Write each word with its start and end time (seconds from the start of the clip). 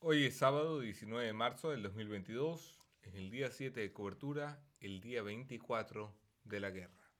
Hoy 0.00 0.26
es 0.26 0.38
sábado 0.38 0.78
19 0.78 1.26
de 1.26 1.32
marzo 1.32 1.70
del 1.70 1.82
2022, 1.82 2.80
es 3.02 3.14
el 3.14 3.30
día 3.30 3.50
7 3.50 3.80
de 3.80 3.92
cobertura, 3.92 4.62
el 4.78 5.00
día 5.00 5.22
24 5.22 6.14
de 6.44 6.60
la 6.60 6.70
guerra. 6.70 7.10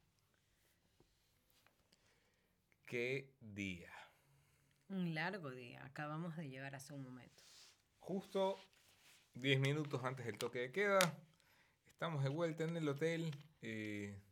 ¿Qué 2.87 3.35
día? 3.41 3.91
Un 4.88 5.12
largo 5.12 5.51
día, 5.51 5.85
acabamos 5.85 6.37
de 6.37 6.49
llegar 6.49 6.77
hace 6.77 6.95
un 6.95 7.03
momento. 7.03 7.43
Justo 7.99 8.56
10 9.35 9.58
minutos 9.58 10.04
antes 10.04 10.24
del 10.24 10.38
toque 10.38 10.60
de 10.60 10.72
queda, 10.72 11.01
estamos 11.88 12.22
de 12.22 12.31
vuelta 12.31 12.63
en 12.63 12.76
el 12.76 12.88
hotel. 12.88 13.35
eh, 13.60 14.22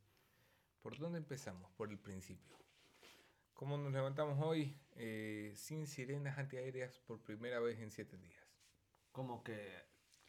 ¿Por 0.82 0.96
dónde 0.98 1.18
empezamos? 1.18 1.68
Por 1.72 1.90
el 1.90 1.98
principio. 1.98 2.56
¿Cómo 3.54 3.76
nos 3.76 3.92
levantamos 3.92 4.38
hoy? 4.40 4.78
Eh, 4.98 5.52
sin 5.56 5.86
sirenas 5.86 6.38
antiaéreas 6.38 6.98
por 7.00 7.22
primera 7.22 7.60
vez 7.60 7.78
en 7.80 7.90
7 7.90 8.16
días. 8.16 8.42
Como 9.12 9.42
que, 9.42 9.72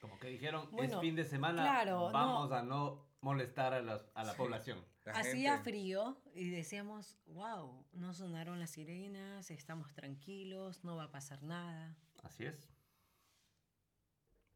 como 0.01 0.19
que 0.19 0.27
dijeron, 0.27 0.69
Bueno, 0.71 0.95
es 0.95 0.99
fin 1.01 1.15
de 1.15 1.23
semana, 1.23 1.61
claro, 1.63 2.09
vamos 2.11 2.49
no. 2.49 2.55
a 2.55 2.63
no 2.63 3.07
molestar 3.21 3.73
a, 3.73 3.81
las- 3.81 4.11
a 4.13 4.23
la 4.25 4.31
Sí. 4.33 4.37
población. 4.37 4.85
La 5.05 5.13
Hacía 5.13 5.53
gente- 5.55 5.71
frío 5.71 6.21
y 6.33 6.49
decíamos, 6.49 7.17
wow, 7.27 7.85
no 7.93 8.13
sonaron 8.13 8.59
las 8.59 8.71
sirenas, 8.71 9.49
estamos 9.51 9.93
tranquilos, 9.93 10.83
no 10.83 10.97
va 10.97 11.05
a 11.05 11.11
pasar 11.11 11.41
nada. 11.43 11.95
Así 12.23 12.45
es. 12.45 12.69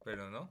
Pero 0.04 0.30
no. 0.30 0.50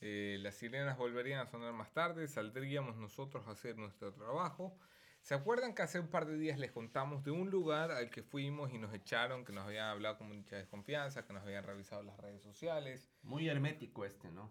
Eh, 0.00 0.38
las 0.40 0.56
sirenas 0.56 0.96
volverían 0.96 1.40
a 1.40 1.46
sonar 1.46 1.72
más 1.74 1.92
tarde, 1.92 2.26
saldríamos 2.28 2.96
nosotros 2.96 3.46
a 3.46 3.52
hacer 3.52 3.76
nuestro 3.76 4.12
trabajo. 4.12 4.78
¿Se 5.20 5.34
acuerdan 5.34 5.74
que 5.74 5.82
hace 5.82 6.00
un 6.00 6.08
par 6.08 6.26
de 6.26 6.38
días 6.38 6.58
les 6.58 6.72
contamos 6.72 7.22
de 7.22 7.30
un 7.30 7.50
lugar 7.50 7.90
al 7.90 8.10
que 8.10 8.22
fuimos 8.22 8.72
y 8.72 8.78
nos 8.78 8.94
echaron, 8.94 9.44
que 9.44 9.52
nos 9.52 9.64
habían 9.66 9.86
hablado 9.88 10.18
con 10.18 10.28
mucha 10.28 10.56
desconfianza, 10.56 11.26
que 11.26 11.32
nos 11.34 11.42
habían 11.42 11.64
revisado 11.64 12.02
las 12.02 12.16
redes 12.16 12.42
sociales? 12.42 13.10
Muy 13.22 13.48
hermético 13.48 14.04
este, 14.04 14.30
¿no? 14.30 14.50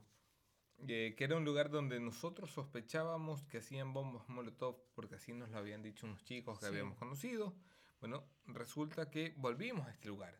eh, 0.88 1.16
que 1.17 1.23
era 1.23 1.36
un 1.36 1.44
lugar 1.45 1.72
donde 1.72 2.00
nosotros 2.00 2.52
sospechábamos 2.52 3.44
que 3.45 3.58
hacían 3.58 3.94
bombas 3.94 4.30
Molotov, 4.30 4.78
porque 4.94 5.16
así 5.16 5.33
nos 5.33 5.50
lo 5.50 5.58
habían 5.58 5.81
dicho 5.81 6.06
unos 6.06 6.23
chicos 6.23 6.59
que 6.59 6.66
Sí. 6.67 6.72
habíamos 6.72 6.97
conocido. 6.97 7.56
Bueno, 8.00 8.30
resulta 8.45 9.09
que 9.09 9.34
volvimos 9.38 9.88
a 9.88 9.91
este 9.91 10.08
lugar, 10.09 10.39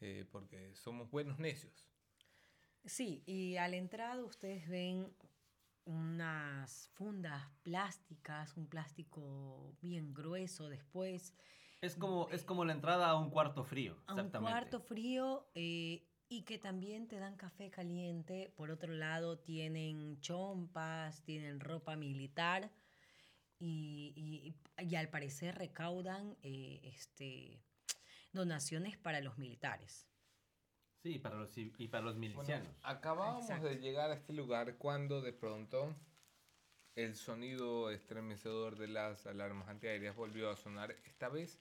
eh, 0.00 0.26
porque 0.30 0.74
somos 0.74 1.10
buenos 1.10 1.38
necios. 1.38 1.88
Sí, 2.84 3.22
y 3.24 3.56
a 3.56 3.68
la 3.68 3.76
entrada 3.76 4.22
ustedes 4.22 4.68
ven 4.68 5.14
unas 5.90 6.88
fundas 6.94 7.42
plásticas, 7.62 8.56
un 8.56 8.68
plástico 8.68 9.74
bien 9.80 10.14
grueso 10.14 10.68
después, 10.68 11.34
Es 11.82 11.96
como, 11.96 12.28
es 12.30 12.44
como 12.44 12.64
la 12.64 12.72
entrada 12.74 13.08
a 13.10 13.16
un 13.18 13.30
cuarto 13.30 13.64
frío. 13.64 13.94
a 14.06 14.12
un 14.14 14.18
Exactamente. 14.20 14.50
cuarto 14.52 14.80
frío 14.80 15.50
eh, 15.54 16.06
y 16.28 16.42
que 16.42 16.58
también 16.58 17.08
te 17.08 17.18
dan 17.18 17.36
café 17.36 17.70
caliente. 17.70 18.52
Por 18.56 18.70
otro 18.70 18.92
lado 18.92 19.38
tienen 19.38 20.20
chompas, 20.20 21.22
tienen 21.24 21.58
ropa 21.58 21.96
militar 21.96 22.70
y, 23.58 24.12
y- 24.78 24.84
y 24.84 24.94
al 24.96 25.08
parecer 25.08 25.56
recaudan 25.56 26.36
eh, 26.42 26.80
este, 26.84 27.62
donaciones 28.32 28.96
para 28.96 29.20
los 29.20 29.38
militares. 29.38 30.06
Sí, 31.02 31.18
para 31.18 31.36
los, 31.36 31.56
y 31.56 31.88
para 31.88 32.04
los 32.04 32.16
milicianos. 32.16 32.68
acabábamos 32.82 33.44
Exacto. 33.44 33.68
de 33.68 33.76
llegar 33.78 34.10
a 34.10 34.14
este 34.14 34.32
lugar 34.34 34.76
cuando 34.76 35.22
de 35.22 35.32
pronto 35.32 35.94
el 36.94 37.14
sonido 37.14 37.90
estremecedor 37.90 38.76
de 38.76 38.88
las 38.88 39.26
alarmas 39.26 39.68
antiaéreas 39.68 40.14
volvió 40.14 40.50
a 40.50 40.56
sonar, 40.56 40.90
esta 41.06 41.28
vez 41.30 41.58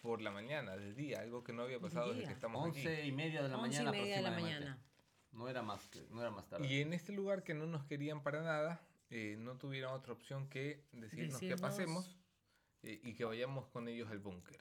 por 0.00 0.22
la 0.22 0.30
mañana, 0.30 0.76
de 0.78 0.94
día, 0.94 1.20
algo 1.20 1.44
que 1.44 1.52
no 1.52 1.62
había 1.64 1.78
pasado 1.78 2.06
desde 2.08 2.20
día. 2.20 2.28
que 2.28 2.34
estamos 2.34 2.66
aquí. 2.70 2.78
Once 2.80 3.06
y 3.06 3.12
media 3.12 3.42
de 3.42 3.48
la 3.50 3.58
Once 3.58 3.68
y 3.68 3.70
mañana 3.84 3.90
media 3.92 4.16
de 4.16 4.22
la 4.22 4.28
aproximadamente. 4.30 4.70
mañana. 4.70 4.86
No 5.32 5.48
era 5.48 5.62
más, 5.62 5.86
que- 5.88 6.06
no 6.10 6.20
era 6.22 6.30
más 6.30 6.48
tarde. 6.48 6.66
Y 6.66 6.80
en 6.80 6.94
este 6.94 7.12
lugar 7.12 7.42
que 7.44 7.52
no 7.52 7.66
nos 7.66 7.84
querían 7.84 8.22
para 8.22 8.40
nada, 8.42 8.80
eh, 9.10 9.36
no 9.38 9.58
tuvieron 9.58 9.92
otra 9.92 10.14
opción 10.14 10.48
que 10.48 10.86
decirnos, 10.92 11.38
que 11.38 11.50
Decirnos- 11.50 11.60
pasemos 11.60 12.16
eh, 12.82 12.98
y 13.04 13.12
que 13.12 13.24
vayamos 13.26 13.66
con 13.68 13.88
ellos 13.88 14.10
al 14.10 14.20
búnker. 14.20 14.58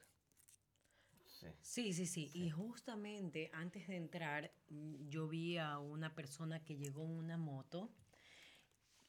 Sí. 1.40 1.48
Sí, 1.62 1.94
sí, 1.94 2.06
sí, 2.06 2.32
Y 2.34 2.50
justamente 2.50 3.50
antes 3.54 3.88
de 3.88 3.96
entrar, 3.96 4.52
mm, 4.70 5.08
yo 5.08 5.28
vi 5.30 5.58
a 5.58 5.80
una 5.80 6.14
persona 6.14 6.64
que 6.64 6.76
llegó 6.76 7.04
en 7.06 7.12
una 7.12 7.38
moto 7.38 7.90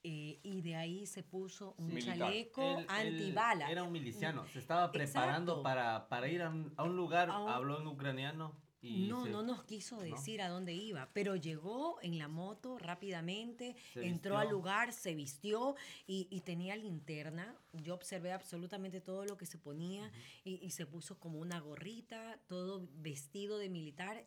eh, 0.03 0.39
y 0.43 0.63
de 0.63 0.77
ahí 0.77 1.07
se 1.07 1.23
puso 1.23 1.75
un 1.77 1.89
Militar. 1.89 2.17
chaleco 2.19 2.79
Él- 2.79 2.85
él 2.85 2.87
antibala. 2.89 3.71
Era 3.71 3.83
un 3.83 3.93
miliciano. 3.93 4.47
Se 4.49 4.59
estaba 4.61 4.91
preparando 4.93 5.63
para, 5.63 6.09
para 6.09 6.29
ir 6.29 6.41
a 6.43 6.49
un, 6.51 6.73
a 6.77 6.85
un 6.85 6.97
lugar. 6.97 7.29
A 7.31 7.39
un- 7.43 7.51
Habló 7.51 7.81
en 7.81 7.87
ucraniano. 7.89 8.57
Y 8.83 9.09
no, 9.09 9.25
se- 9.25 9.31
no 9.31 9.43
nos 9.43 9.63
quiso 9.65 9.99
decir 10.01 10.41
a 10.41 10.49
dónde 10.49 10.73
iba, 10.73 11.09
pero 11.13 11.37
llegó 11.37 11.99
en 12.01 12.19
la 12.19 12.29
moto 12.29 12.79
rápidamente, 12.79 13.77
Se 13.93 14.07
entró 14.07 14.35
vistió. 14.35 14.39
al 14.39 14.49
lugar, 14.49 14.93
se 14.93 15.15
vistió 15.15 15.77
y, 16.07 16.29
y 16.31 16.41
tenía 16.41 16.77
linterna. 16.77 17.57
Yo 17.73 17.95
observé 17.95 18.33
absolutamente 18.33 19.01
todo 19.01 19.25
lo 19.27 19.37
que 19.37 19.47
se 19.47 19.59
ponía 19.59 20.11
y, 20.45 20.55
y 20.65 20.71
se 20.71 20.87
puso 20.87 21.19
como 21.19 21.39
una 21.41 21.61
gorrita, 21.61 22.39
todo 22.47 22.89
vestido 22.95 23.59
de 23.59 23.69
militar 23.69 24.27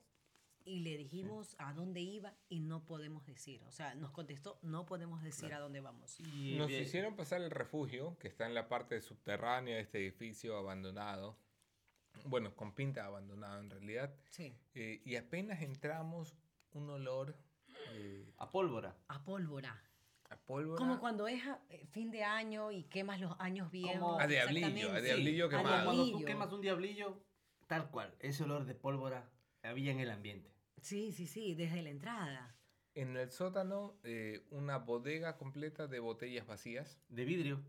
y 0.66 0.80
le 0.80 0.96
dijimos 0.98 1.56
a 1.58 1.74
dónde 1.74 2.00
iba 2.00 2.34
y 2.48 2.60
no 2.62 2.86
podemos 2.86 3.26
decir. 3.26 3.62
O 3.64 3.72
sea, 3.72 3.96
nos 3.96 4.12
contestó, 4.12 4.60
no 4.62 4.86
podemos 4.86 5.22
decir 5.22 5.54
a 5.54 5.60
dónde 5.60 5.82
vamos. 5.82 6.18
y 6.22 6.56
Nos 6.58 6.68
bien- 6.68 6.84
hicieron 6.84 7.16
pasar 7.16 7.42
el 7.42 7.52
refugio, 7.52 8.18
que 8.20 8.28
está 8.30 8.46
en 8.46 8.54
la 8.54 8.70
parte 8.70 9.02
subterránea 9.02 9.76
de 9.76 9.82
este 9.82 9.98
edificio 10.00 10.56
abandonado. 10.58 11.38
Bueno, 12.26 12.56
con 12.56 12.74
pinta 12.74 13.06
abandonado 13.06 13.60
en 13.60 13.70
realidad. 13.70 14.14
Sí. 14.30 14.56
Eh, 14.76 15.02
y 15.06 15.16
apenas 15.16 15.62
entramos, 15.62 16.36
un 16.72 16.90
olor 16.90 17.36
eh, 17.92 18.32
A 18.38 18.50
pólvora. 18.50 18.96
A 19.08 19.24
pólvora. 19.24 19.84
a 20.30 20.38
pólvora. 20.38 20.78
Como 20.78 21.00
cuando 21.00 21.28
es 21.28 21.42
eh, 21.70 21.86
fin 21.92 22.10
de 22.12 22.24
año 22.24 22.72
y 22.72 22.84
quemas 22.84 23.20
los 23.20 23.36
años 23.40 23.70
viejos. 23.72 24.00
Como- 24.00 24.20
A 24.20 24.28
diablillo, 24.28 24.92
a 24.92 25.02
diablillo 25.02 25.46
A 25.46 25.50
quemado. 25.50 25.68
Como 25.70 25.84
cuando 25.86 26.04
tú 26.04 26.08
diablillo. 26.10 26.26
quemas 26.28 26.54
un 26.54 26.62
diablillo, 26.62 27.24
tal 27.68 27.90
cual. 27.92 28.16
Ese 28.20 28.44
olor 28.44 28.66
de 28.66 28.74
pólvora 28.76 29.30
había 29.62 29.92
en 29.92 30.00
el 30.00 30.10
ambiente. 30.12 30.52
Sí, 30.82 31.12
sí, 31.12 31.28
sí, 31.28 31.56
desde 31.56 31.82
la 31.82 31.90
entrada. 31.90 32.56
En 32.96 33.16
el 33.18 33.32
sótano, 33.32 33.98
eh, 34.04 34.46
una 34.52 34.78
bodega 34.78 35.38
completa 35.38 35.88
de 35.88 36.00
botellas 36.00 36.46
vacías. 36.48 37.00
De 37.10 37.26
vidrio. 37.26 37.64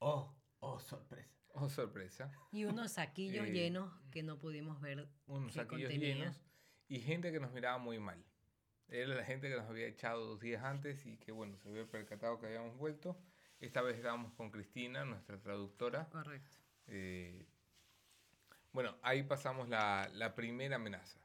Oh, 0.00 0.34
oh, 0.60 0.78
sorpresa. 0.80 1.37
Oh, 1.54 1.68
sorpresa. 1.68 2.30
Y 2.52 2.64
unos 2.64 2.92
saquillos 2.92 3.46
Eh, 3.46 3.52
llenos 3.52 3.92
que 4.10 4.22
no 4.22 4.38
pudimos 4.38 4.80
ver 4.80 5.08
unos 5.26 5.52
saquillos 5.54 5.90
contenía. 5.90 6.14
llenos 6.14 6.42
y 6.88 7.00
gente 7.00 7.32
que 7.32 7.40
nos 7.40 7.52
miraba 7.52 7.78
muy 7.78 7.98
mal. 7.98 8.24
Era 8.88 9.14
la 9.14 9.24
gente 9.24 9.48
que 9.48 9.56
nos 9.56 9.68
había 9.68 9.86
echado 9.86 10.24
dos 10.24 10.40
días 10.40 10.62
antes 10.64 11.04
y 11.04 11.18
que, 11.18 11.32
bueno, 11.32 11.58
se 11.58 11.68
había 11.68 11.86
percatado 11.86 12.38
que 12.40 12.46
habíamos 12.46 12.76
vuelto. 12.78 13.20
Esta 13.60 13.82
vez 13.82 13.96
estábamos 13.96 14.32
con 14.34 14.50
Cristina, 14.50 15.04
nuestra 15.04 15.38
traductora. 15.40 16.08
Correcto. 16.08 16.56
Eh, 16.86 17.46
bueno, 18.72 18.96
ahí 19.02 19.22
pasamos 19.24 19.68
la, 19.68 20.08
la 20.14 20.34
primera 20.34 20.76
amenaza. 20.76 21.20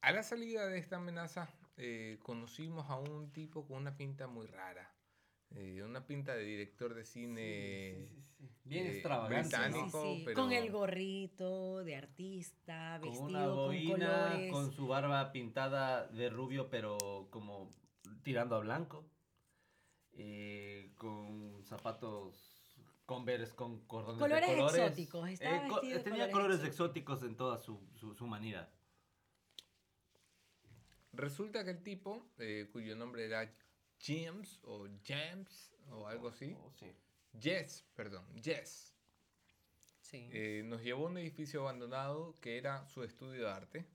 A 0.00 0.12
la 0.12 0.22
salida 0.22 0.66
de 0.66 0.78
esta 0.78 0.96
amenaza, 0.96 1.50
eh, 1.76 2.18
conocimos 2.22 2.88
a 2.88 2.96
un 2.96 3.32
tipo 3.32 3.66
con 3.66 3.76
una 3.78 3.96
pinta 3.96 4.26
muy 4.28 4.46
rara. 4.46 4.94
Eh, 5.58 5.82
una 5.82 6.06
pinta 6.06 6.34
de 6.34 6.44
director 6.44 6.94
de 6.94 7.04
cine. 7.06 8.08
Sí, 8.10 8.14
sí, 8.14 8.22
sí, 8.38 8.46
sí. 8.48 8.54
Bien 8.64 8.86
eh, 8.86 8.90
extravagante. 8.92 9.56
británico. 9.56 10.02
Sí, 10.02 10.16
sí, 10.18 10.22
pero- 10.26 10.42
Con 10.42 10.52
el 10.52 10.70
gorrito 10.70 11.82
de 11.82 11.96
artista, 11.96 12.98
Con 13.00 13.10
vestido 13.10 13.26
una 13.28 13.44
con 13.46 13.56
boina, 13.56 14.28
colores. 14.28 14.52
con 14.52 14.72
su 14.72 14.86
barba 14.86 15.32
pintada 15.32 16.06
de 16.08 16.28
rubio, 16.28 16.68
pero 16.68 17.28
como 17.30 17.70
tirando 18.22 18.54
a 18.56 18.58
blanco. 18.60 19.08
Eh, 20.12 20.92
con 20.96 21.62
zapatos 21.64 22.52
Converse 23.06 23.54
con 23.54 23.86
cordones 23.86 24.18
Colores 24.18 24.48
de 24.50 24.56
colores. 24.56 24.76
exóticos, 24.80 25.28
estaba 25.30 25.68
co- 25.68 25.74
vestido 25.76 25.98
de 25.98 26.04
tenía 26.04 26.30
colores 26.30 26.32
colores 26.32 26.56
exóticos. 26.68 27.18
exóticos 27.18 27.22
en 27.30 27.36
toda 27.36 27.56
su, 27.58 27.80
su, 27.94 28.14
su 28.16 28.24
humanidad. 28.24 28.68
Resulta 31.12 31.64
que 31.64 31.70
el 31.70 31.82
tipo, 31.82 32.26
eh, 32.38 32.68
cuyo 32.72 32.96
nombre 32.96 33.24
era 33.24 33.54
James 34.00 34.60
o 34.64 34.86
James 35.04 35.74
o 35.90 36.06
algo 36.06 36.28
así, 36.28 36.56
Oh, 36.58 36.70
sí. 36.72 36.92
Jess, 37.38 37.84
perdón, 37.94 38.24
Jess, 38.42 38.92
Sí. 40.00 40.28
eh, 40.32 40.62
nos 40.64 40.82
llevó 40.82 41.06
a 41.06 41.10
un 41.10 41.18
edificio 41.18 41.60
abandonado 41.62 42.34
que 42.40 42.56
era 42.58 42.86
su 42.86 43.02
estudio 43.02 43.42
de 43.44 43.50
arte, 43.50 43.86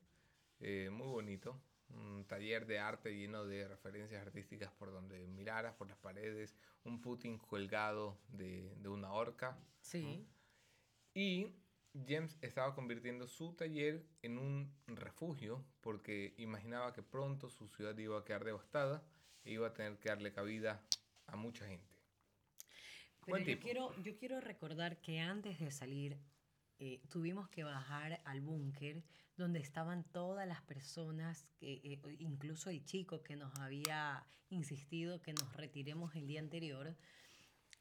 eh, 0.60 0.90
muy 0.90 1.06
bonito, 1.08 1.60
un 1.90 2.24
taller 2.26 2.66
de 2.66 2.78
arte 2.78 3.14
lleno 3.14 3.44
de 3.46 3.66
referencias 3.68 4.20
artísticas 4.24 4.70
por 4.72 4.92
donde 4.92 5.26
miraras, 5.26 5.74
por 5.74 5.88
las 5.88 5.98
paredes, 5.98 6.54
un 6.84 7.00
Putin 7.00 7.38
colgado 7.38 8.18
de, 8.28 8.74
de 8.76 8.88
una 8.88 9.12
horca. 9.12 9.58
sí. 9.80 10.26
Y 11.14 11.54
James 12.08 12.38
estaba 12.40 12.74
convirtiendo 12.74 13.28
su 13.28 13.52
taller 13.52 14.02
en 14.22 14.38
un 14.38 14.74
refugio 14.86 15.62
porque 15.82 16.32
imaginaba 16.38 16.94
que 16.94 17.02
pronto 17.02 17.50
su 17.50 17.68
ciudad 17.68 17.96
iba 17.98 18.18
a 18.18 18.24
quedar 18.24 18.44
devastada 18.44 19.04
iba 19.44 19.68
a 19.68 19.72
tener 19.72 19.98
que 19.98 20.08
darle 20.08 20.32
cabida 20.32 20.82
a 21.26 21.36
mucha 21.36 21.66
gente. 21.66 21.86
Pero 23.24 23.30
Buen 23.32 23.44
yo 23.44 23.46
tipo. 23.46 23.62
quiero, 23.62 24.02
yo 24.02 24.16
quiero 24.16 24.40
recordar 24.40 25.00
que 25.00 25.20
antes 25.20 25.58
de 25.60 25.70
salir 25.70 26.18
eh, 26.78 27.00
tuvimos 27.08 27.48
que 27.48 27.62
bajar 27.64 28.20
al 28.24 28.40
búnker 28.40 29.04
donde 29.36 29.60
estaban 29.60 30.04
todas 30.04 30.46
las 30.46 30.60
personas, 30.62 31.46
que, 31.56 31.74
eh, 31.84 32.00
incluso 32.18 32.70
el 32.70 32.84
chico 32.84 33.22
que 33.22 33.36
nos 33.36 33.54
había 33.58 34.26
insistido 34.50 35.22
que 35.22 35.32
nos 35.32 35.56
retiremos 35.56 36.14
el 36.16 36.26
día 36.26 36.40
anterior. 36.40 36.96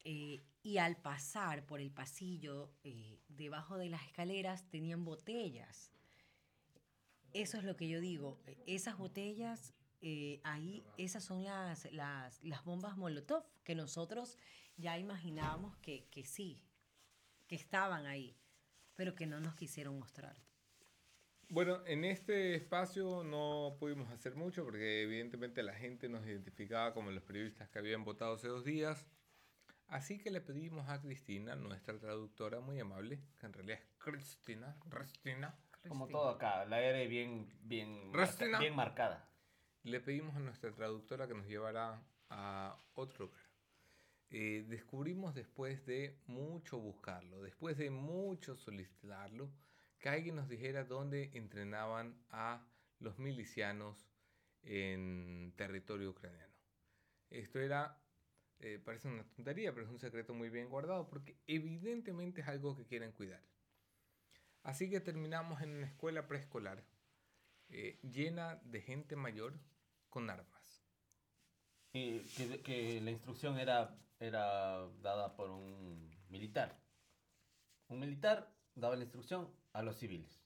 eh, 0.04 0.40
y 0.63 0.78
al 0.78 0.96
pasar 0.98 1.66
por 1.66 1.80
el 1.81 1.90
pasillo, 1.92 2.72
debajo 3.30 3.78
de 3.80 3.90
las 3.90 4.04
escaleras 4.06 4.69
tenían 4.69 5.04
botellas. 5.06 5.92
Eso 7.34 7.58
es 7.58 7.63
lo 7.63 7.75
que 7.75 7.88
yo 7.88 8.00
digo. 8.00 8.40
Esas 8.68 8.96
botellas, 8.98 9.74
eh, 10.01 10.39
ahí, 10.44 10.83
esas 10.98 11.24
son 11.24 11.44
las, 11.44 11.92
las, 11.94 12.44
las 12.44 12.63
bombas 12.63 12.98
Molotov 12.98 13.44
que 13.63 13.75
nosotros 13.75 14.38
ya 14.77 14.98
imaginábamos 14.98 15.77
que, 15.77 16.07
que 16.09 16.25
sí, 16.25 16.62
que 17.48 17.56
estaban 17.56 18.06
ahí, 18.06 18.36
pero 18.95 19.15
que 19.15 19.27
no 19.27 19.39
nos 19.39 19.56
quisieron 19.56 19.98
mostrar. 20.00 20.36
Bueno, 21.50 21.86
en 21.86 22.06
este 22.06 22.56
espacio 22.56 23.24
no 23.24 23.75
pudimos 23.77 24.09
hacer 24.09 24.36
mucho 24.36 24.63
porque 24.63 25.03
evidentemente 25.03 25.62
la 25.63 25.74
gente 25.74 26.07
nos 26.07 26.25
identificaba 26.25 26.94
como 26.94 27.12
los 27.12 27.24
periodistas 27.24 27.69
que 27.69 27.80
habían 27.80 28.06
votado 28.06 28.36
hace 28.36 28.48
dos 28.48 28.63
días. 28.63 29.06
Así 29.88 30.18
que 30.18 30.31
le 30.31 30.39
pedimos 30.39 30.88
a 30.88 31.01
Cristina, 31.01 31.56
nuestra 31.57 32.00
traductora 32.00 32.62
muy 32.62 32.80
amable, 32.80 33.19
que 33.38 33.45
en 33.45 33.51
realidad 33.53 33.80
es 33.80 33.86
Cristina, 33.98 34.77
Cristina, 34.89 35.53
Como 35.86 36.07
todo 36.07 36.30
acá, 36.30 36.63
la 36.65 36.81
R 36.81 37.07
bien, 37.07 37.50
bien, 37.63 38.09
marca- 38.12 38.59
bien 38.59 38.74
marcada. 38.75 39.27
Le 39.83 40.00
pedimos 40.00 40.36
a 40.36 40.39
nuestra 40.39 40.72
traductora 40.72 41.28
que 41.28 41.33
nos 41.33 41.48
llevara 41.48 42.01
a 42.30 42.78
otro 42.94 43.25
lugar. 43.25 43.42
Eh, 44.30 44.66
descubrimos 44.69 45.36
después 45.36 45.86
de 45.86 46.18
mucho 46.28 46.80
buscarlo, 46.80 47.42
después 47.42 47.78
de 47.78 47.89
mucho 47.89 48.56
solicitarlo, 48.56 49.51
que 50.00 50.10
alguien 50.10 50.36
nos 50.36 50.48
dijera 50.48 50.86
dónde 50.86 51.31
entrenaban 51.33 52.16
a 52.30 52.66
los 53.00 53.19
milicianos 53.19 54.07
en 54.63 55.54
territorio 55.57 56.12
ucraniano. 56.12 56.54
Esto 57.30 57.60
era, 57.60 58.00
eh, 58.60 58.80
parece 58.84 59.07
una 59.07 59.24
tontería, 59.24 59.74
pero 59.74 59.86
es 59.86 59.92
un 59.92 60.00
secreto 60.00 60.34
muy 60.34 60.50
bien 60.50 60.69
guardado 60.69 61.10
porque 61.10 61.36
evidentemente 61.48 62.42
es 62.42 62.48
algo 62.48 62.75
que 62.77 62.86
quieren 62.86 63.12
cuidar. 63.12 63.42
Así 64.63 64.89
que 64.89 65.01
terminamos 65.01 65.62
en 65.62 65.72
una 65.72 65.88
escuela 65.88 66.27
preescolar 66.27 66.84
eh, 67.69 68.00
llena 68.04 68.62
de 68.63 68.81
gente 68.81 69.16
mayor 69.16 69.54
con 70.12 70.30
armas. 70.30 70.84
Y 71.94 72.19
que, 72.19 72.62
que 72.62 73.02
la 73.02 73.10
instrucción 73.10 73.58
era, 73.58 73.98
era 74.19 74.88
dada 75.02 75.36
por 75.36 75.50
un 75.50 76.16
militar. 76.30 76.80
Un 77.88 78.00
militar 78.00 78.54
daba 78.75 78.96
la 78.96 79.04
instrucción 79.04 79.50
a 79.74 79.81
los 79.81 79.98
civiles. 79.98 80.40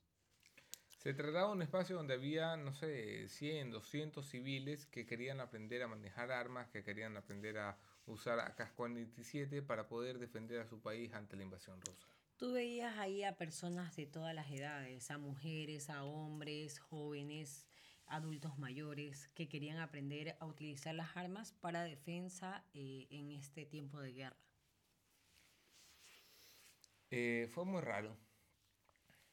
Se 1.05 1.13
trataba 1.13 1.49
de 1.49 1.53
un 1.53 1.61
espacio 1.61 1.97
donde 1.97 2.15
había, 2.15 2.57
no 2.57 2.73
sé, 2.73 3.27
100, 3.27 3.69
200 3.71 4.25
civiles 4.25 4.87
que 4.87 5.05
querían 5.05 5.39
aprender 5.39 5.83
a 5.83 5.87
manejar 5.87 6.31
armas, 6.31 6.69
que 6.69 6.83
querían 6.83 7.15
aprender 7.15 7.59
a 7.59 7.77
usar 8.07 8.39
AK-47 8.39 9.63
para 9.63 9.87
poder 9.87 10.17
defender 10.17 10.61
a 10.61 10.67
su 10.67 10.81
país 10.81 11.13
ante 11.13 11.35
la 11.35 11.43
invasión 11.43 11.79
rusa. 11.81 12.07
Tú 12.37 12.53
veías 12.53 12.97
ahí 12.97 13.23
a 13.23 13.37
personas 13.37 13.95
de 13.95 14.07
todas 14.07 14.33
las 14.33 14.49
edades, 14.49 15.11
a 15.11 15.17
mujeres, 15.17 15.89
a 15.89 16.03
hombres, 16.03 16.79
jóvenes, 16.79 17.67
adultos 18.07 18.57
mayores, 18.57 19.27
que 19.35 19.47
querían 19.47 19.79
aprender 19.79 20.35
a 20.39 20.45
utilizar 20.45 20.93
las 20.95 21.15
armas 21.17 21.53
para 21.53 21.83
defensa 21.83 22.63
eh, 22.73 23.07
en 23.09 23.31
este 23.31 23.65
tiempo 23.65 23.99
de 23.99 24.13
guerra. 24.13 24.37
Eh, 27.11 27.47
fue 27.53 27.65
muy 27.65 27.81
raro, 27.81 28.17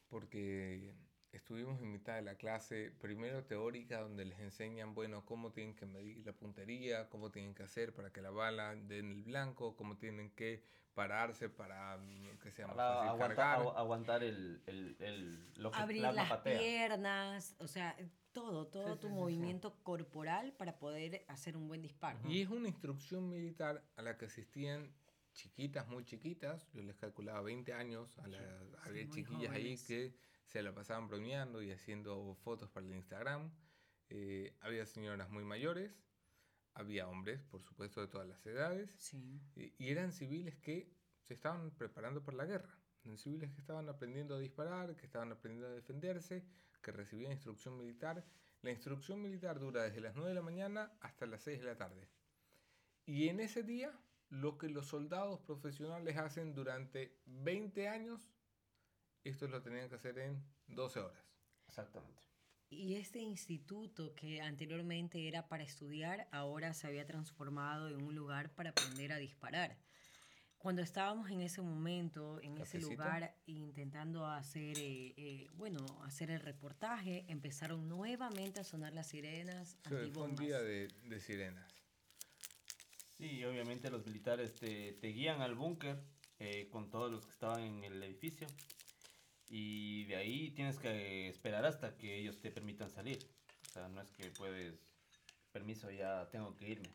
porque 0.08 0.94
estuvimos 1.32 1.80
en 1.80 1.90
mitad 1.90 2.14
de 2.14 2.22
la 2.22 2.36
clase, 2.36 2.90
primero 3.00 3.44
teórica, 3.44 4.00
donde 4.00 4.24
les 4.24 4.38
enseñan, 4.38 4.94
bueno, 4.94 5.24
cómo 5.24 5.50
tienen 5.52 5.74
que 5.74 5.86
medir 5.86 6.24
la 6.26 6.32
puntería, 6.32 7.08
cómo 7.08 7.30
tienen 7.30 7.54
que 7.54 7.62
hacer 7.62 7.94
para 7.94 8.12
que 8.12 8.20
la 8.20 8.30
bala 8.30 8.74
dé 8.74 8.98
en 8.98 9.10
el 9.10 9.22
blanco, 9.22 9.74
cómo 9.76 9.96
tienen 9.96 10.30
que 10.30 10.62
pararse 10.94 11.48
para 11.48 11.96
mm, 11.96 12.38
que 12.38 12.50
sea 12.50 12.66
más 12.66 12.76
Para 12.76 12.94
fácil 12.94 13.08
aguantar, 13.08 13.36
cargar. 13.58 13.76
aguantar 13.78 14.22
el, 14.22 14.62
el, 14.66 14.96
el- 15.00 15.54
lo 15.56 15.70
que 15.70 15.78
Abrir 15.78 16.02
las 16.02 16.28
patea. 16.28 16.58
piernas, 16.58 17.56
o 17.58 17.66
sea, 17.66 17.96
todo, 18.32 18.66
todo 18.66 18.94
Sí, 18.94 19.00
tu 19.00 19.06
sí, 19.08 19.12
sí, 19.12 19.14
sí. 19.14 19.20
movimiento 19.20 19.74
corporal 19.82 20.52
para 20.52 20.78
poder 20.78 21.24
hacer 21.28 21.56
un 21.56 21.66
buen 21.68 21.80
disparo. 21.82 22.18
Y 22.28 22.42
es 22.42 22.48
una 22.50 22.68
instrucción 22.68 23.28
militar 23.30 23.82
a 23.96 24.02
la 24.02 24.18
que 24.18 24.26
asistían 24.26 24.90
chiquitas, 25.32 25.88
muy 25.88 26.04
chiquitas, 26.04 26.70
yo 26.74 26.82
les 26.82 26.96
calculaba 26.96 27.40
20 27.40 27.72
años, 27.72 28.18
a 28.18 28.28
la- 28.28 28.60
había 28.84 29.08
chiquillas 29.08 29.50
ahí 29.50 29.76
que 29.86 30.12
se 30.52 30.62
la 30.62 30.74
pasaban 30.74 31.08
bromeando 31.08 31.62
y 31.62 31.70
haciendo 31.72 32.34
fotos 32.44 32.68
para 32.68 32.84
el 32.86 32.92
Instagram, 32.94 33.50
eh, 34.10 34.54
había 34.60 34.84
señoras 34.84 35.30
muy 35.30 35.44
mayores, 35.44 35.90
había 36.74 37.08
hombres, 37.08 37.40
por 37.44 37.62
supuesto, 37.62 38.02
de 38.02 38.08
todas 38.08 38.28
las 38.28 38.44
edades, 38.44 38.90
Sí. 38.98 39.40
y 39.54 39.88
eran 39.88 40.12
civiles 40.12 40.56
que 40.58 40.94
se 41.22 41.32
estaban 41.32 41.70
preparando 41.70 42.22
para 42.22 42.36
la 42.36 42.44
guerra, 42.44 42.78
eran 43.02 43.16
civiles 43.16 43.50
que 43.52 43.60
estaban 43.60 43.88
aprendiendo 43.88 44.34
a 44.34 44.38
disparar, 44.40 44.94
que 44.94 45.06
estaban 45.06 45.32
aprendiendo 45.32 45.68
a 45.68 45.70
defenderse, 45.74 46.44
que 46.82 46.92
recibían 46.92 47.32
instrucción 47.32 47.78
militar. 47.78 48.22
La 48.60 48.70
instrucción 48.70 49.22
militar 49.22 49.58
dura 49.58 49.84
desde 49.84 50.00
las 50.00 50.14
9 50.14 50.28
de 50.30 50.34
la 50.34 50.42
mañana 50.42 50.92
hasta 51.00 51.26
las 51.26 51.42
6 51.42 51.60
de 51.60 51.66
la 51.66 51.76
tarde. 51.78 52.08
Y 53.06 53.28
en 53.28 53.40
ese 53.40 53.62
día, 53.62 53.90
lo 54.28 54.58
que 54.58 54.68
los 54.68 54.86
soldados 54.86 55.40
profesionales 55.40 56.16
hacen 56.18 56.54
durante 56.54 57.20
20 57.26 57.88
años, 57.88 58.30
esto 59.30 59.46
lo 59.48 59.62
tenían 59.62 59.88
que 59.88 59.94
hacer 59.96 60.18
en 60.18 60.42
12 60.68 61.00
horas. 61.00 61.24
Exactamente. 61.68 62.22
Y 62.70 62.94
este 62.94 63.18
instituto 63.20 64.14
que 64.14 64.40
anteriormente 64.40 65.28
era 65.28 65.46
para 65.48 65.62
estudiar, 65.62 66.26
ahora 66.32 66.72
se 66.72 66.86
había 66.86 67.06
transformado 67.06 67.88
en 67.88 68.02
un 68.02 68.14
lugar 68.14 68.54
para 68.54 68.70
aprender 68.70 69.12
a 69.12 69.18
disparar. 69.18 69.76
Cuando 70.56 70.80
estábamos 70.80 71.28
en 71.30 71.40
ese 71.42 71.60
momento, 71.60 72.40
en 72.40 72.52
ese 72.56 72.78
Cafecito. 72.78 72.90
lugar, 72.92 73.36
intentando 73.46 74.26
hacer, 74.26 74.78
eh, 74.78 75.12
eh, 75.16 75.48
bueno, 75.54 75.84
hacer 76.04 76.30
el 76.30 76.40
reportaje, 76.40 77.24
empezaron 77.28 77.88
nuevamente 77.88 78.60
a 78.60 78.64
sonar 78.64 78.92
las 78.94 79.08
sirenas 79.08 79.76
Fue- 79.88 80.10
Fue 80.12 80.22
un 80.22 80.36
día 80.36 80.60
de, 80.60 80.86
de 81.04 81.20
sirenas. 81.20 81.68
Sí, 83.18 83.44
obviamente 83.44 83.90
los 83.90 84.06
militares 84.06 84.54
te, 84.54 84.92
te 84.94 85.08
guían 85.08 85.42
al 85.42 85.54
búnker 85.56 86.00
eh, 86.38 86.68
con 86.70 86.90
todos 86.90 87.10
los 87.10 87.24
que 87.26 87.32
estaban 87.32 87.60
en 87.62 87.84
el 87.84 88.02
edificio. 88.02 88.46
Y 89.54 90.04
de 90.04 90.16
ahí 90.16 90.50
tienes 90.52 90.78
que 90.78 91.28
esperar 91.28 91.66
hasta 91.66 91.94
que 91.98 92.16
ellos 92.18 92.40
te 92.40 92.50
permitan 92.50 92.88
salir. 92.88 93.18
O 93.68 93.70
sea, 93.70 93.86
no 93.88 94.00
es 94.00 94.10
que 94.10 94.30
puedes, 94.30 94.74
permiso, 95.52 95.90
ya 95.90 96.26
tengo 96.30 96.56
que 96.56 96.68
irme. 96.70 96.88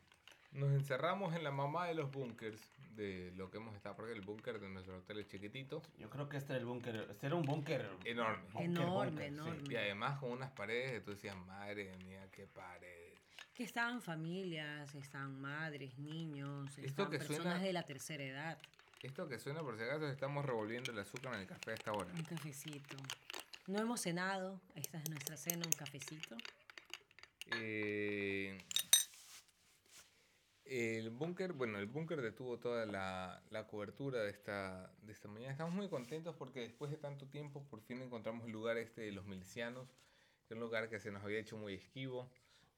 Nos 0.50 0.72
encerramos 0.72 1.34
en 1.36 1.44
la 1.44 1.52
mamá 1.52 1.86
de 1.86 1.94
los 1.94 2.10
búnkers 2.10 2.60
de 2.96 3.30
lo 3.36 3.48
que 3.48 3.58
hemos 3.58 3.76
estado, 3.76 3.94
porque 3.94 4.12
el 4.12 4.22
búnker 4.22 4.58
de 4.58 4.68
nuestro 4.70 4.98
hotel 4.98 5.20
es 5.20 5.28
chiquitito, 5.28 5.82
Yo 5.98 6.10
creo 6.10 6.28
que 6.28 6.38
este 6.38 6.52
era 6.54 6.58
el 6.60 6.66
búnker, 6.66 7.06
este 7.10 7.26
era 7.26 7.36
un 7.36 7.42
búnker 7.44 7.88
Enorme. 8.04 8.42
búnker, 8.52 8.62
Enorme, 8.70 9.10
búnker, 9.10 9.28
sí. 9.28 9.34
enorme. 9.34 9.72
y 9.72 9.76
además 9.76 10.18
con 10.18 10.30
unas 10.32 10.50
paredes 10.50 10.92
que 10.92 11.00
tú 11.02 11.10
decías, 11.12 11.36
madre 11.36 11.94
mía, 11.98 12.28
qué 12.32 12.48
paredes. 12.48 13.20
Que 13.54 13.62
estaban 13.62 14.02
familias, 14.02 14.92
estaban 14.96 15.40
madres, 15.40 15.96
niños, 15.98 16.70
Esto 16.70 16.80
estaban 16.86 17.12
que 17.12 17.18
personas 17.18 17.42
suena- 17.42 17.60
de 17.60 17.72
la 17.72 17.82
tercera 17.84 18.24
edad. 18.24 18.58
Esto 19.02 19.28
que 19.28 19.38
suena 19.38 19.60
por 19.62 19.76
si 19.76 19.84
acaso 19.84 20.08
estamos 20.08 20.44
revolviendo 20.44 20.90
el 20.90 20.98
azúcar 20.98 21.34
en 21.34 21.40
el 21.40 21.46
café 21.46 21.70
a 21.70 21.74
esta 21.74 21.92
hora. 21.92 22.12
Un 22.12 22.24
cafecito. 22.24 22.96
No 23.68 23.78
hemos 23.80 24.00
cenado, 24.00 24.60
esta 24.74 24.98
es 24.98 25.08
nuestra 25.10 25.36
cena, 25.36 25.62
un 25.64 25.72
cafecito. 25.72 26.36
Eh, 27.56 28.58
el 30.64 31.10
búnker, 31.10 31.52
bueno, 31.52 31.78
el 31.78 31.86
búnker 31.86 32.20
detuvo 32.20 32.58
toda 32.58 32.86
la, 32.86 33.42
la 33.50 33.66
cobertura 33.68 34.20
de 34.22 34.30
esta, 34.30 34.92
de 35.02 35.12
esta 35.12 35.28
mañana. 35.28 35.52
Estamos 35.52 35.74
muy 35.74 35.88
contentos 35.88 36.34
porque 36.36 36.60
después 36.60 36.90
de 36.90 36.96
tanto 36.96 37.26
tiempo 37.28 37.64
por 37.68 37.80
fin 37.82 38.02
encontramos 38.02 38.46
el 38.46 38.52
lugar 38.52 38.76
este 38.78 39.02
de 39.02 39.12
los 39.12 39.24
milicianos. 39.26 39.88
Un 40.50 40.60
lugar 40.60 40.88
que 40.88 40.98
se 40.98 41.10
nos 41.10 41.22
había 41.22 41.38
hecho 41.38 41.56
muy 41.56 41.74
esquivo. 41.74 42.30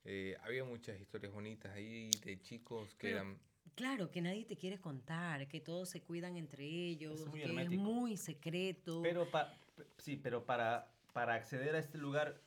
Eh, 0.05 0.37
había 0.43 0.65
muchas 0.65 1.01
historias 1.01 1.33
bonitas 1.33 1.73
ahí 1.73 2.11
de 2.25 2.41
chicos 2.43 2.95
que 2.97 3.09
Pero- 3.09 3.17
eran... 3.21 3.50
Claro, 3.81 4.11
que 4.11 4.21
nadie 4.21 4.45
te 4.45 4.59
quiere 4.59 4.79
contar, 4.79 5.49
que 5.49 5.59
todos 5.59 5.89
se 5.89 6.03
cuidan 6.03 6.37
entre 6.37 6.67
ellos, 6.67 7.27
muy 7.29 7.41
que 7.41 7.63
es 7.63 7.71
muy 7.71 8.17
secreto. 8.19 9.01
Pero 9.03 9.31
pa- 9.31 9.59
sí, 9.97 10.17
pero 10.17 10.45
para, 10.45 10.93
para 11.15 11.33
acceder 11.33 11.75
a 11.75 11.79
este 11.79 11.97
lugar, 11.97 12.43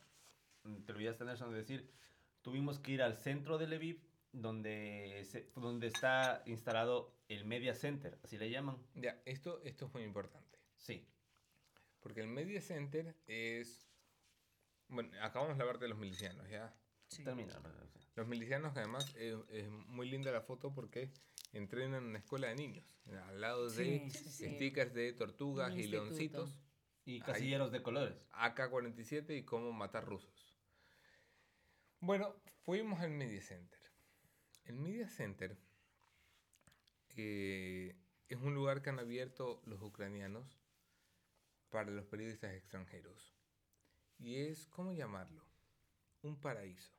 mm, 0.62 0.82
te 0.84 0.92
olvidaste 0.92 1.24
Nelson 1.24 1.50
de 1.50 1.56
decir, 1.58 1.90
tuvimos 2.40 2.78
que 2.78 2.92
ir 2.92 3.02
al 3.02 3.16
centro 3.16 3.58
de 3.58 3.66
Lviv, 3.66 4.00
donde, 4.30 5.24
se- 5.24 5.50
donde 5.56 5.88
está 5.88 6.44
instalado 6.46 7.12
el 7.26 7.44
Media 7.44 7.74
Center, 7.74 8.16
así 8.22 8.38
le 8.38 8.48
llaman. 8.50 8.76
Ya, 8.94 9.20
esto, 9.24 9.60
esto 9.64 9.86
es 9.86 9.92
muy 9.92 10.04
importante. 10.04 10.60
Sí, 10.76 11.04
Porque 11.98 12.20
el 12.20 12.28
Media 12.28 12.60
Center 12.60 13.16
es... 13.26 13.88
Bueno, 14.86 15.10
acabamos 15.20 15.56
de 15.56 15.62
hablar 15.64 15.80
de 15.80 15.88
los 15.88 15.98
milicianos, 15.98 16.48
¿ya? 16.48 16.72
Sí. 17.08 17.24
termina. 17.24 17.60
Los 18.14 18.26
milicianos 18.28 18.72
que 18.72 18.80
además 18.80 19.12
eh, 19.16 19.36
es 19.50 19.68
muy 19.70 20.08
linda 20.08 20.30
la 20.30 20.40
foto 20.40 20.72
porque 20.72 21.10
entrenan 21.52 21.94
en 21.94 22.04
una 22.10 22.18
escuela 22.18 22.48
de 22.48 22.54
niños. 22.54 22.86
Al 23.28 23.40
lado 23.40 23.68
de 23.70 23.84
Sí, 23.84 24.10
sí, 24.10 24.30
sí. 24.30 24.54
stickers 24.54 24.94
de 24.94 25.12
tortugas 25.12 25.74
y 25.76 25.88
leoncitos. 25.88 26.58
Y 27.04 27.20
casilleros 27.20 27.70
de 27.70 27.82
colores. 27.82 28.16
AK-47 28.32 29.36
y 29.36 29.42
cómo 29.42 29.72
matar 29.72 30.06
rusos. 30.06 30.56
Bueno, 32.00 32.34
fuimos 32.62 33.00
al 33.00 33.10
Media 33.10 33.42
Center. 33.42 33.78
El 34.64 34.76
Media 34.76 35.08
Center 35.08 35.58
eh, 37.16 37.94
es 38.28 38.38
un 38.38 38.54
lugar 38.54 38.80
que 38.80 38.90
han 38.90 38.98
abierto 38.98 39.60
los 39.66 39.82
ucranianos 39.82 40.58
para 41.68 41.90
los 41.90 42.06
periodistas 42.06 42.54
extranjeros. 42.54 43.34
Y 44.18 44.36
es, 44.36 44.66
¿cómo 44.68 44.92
llamarlo? 44.92 45.44
Un 46.22 46.40
paraíso. 46.40 46.94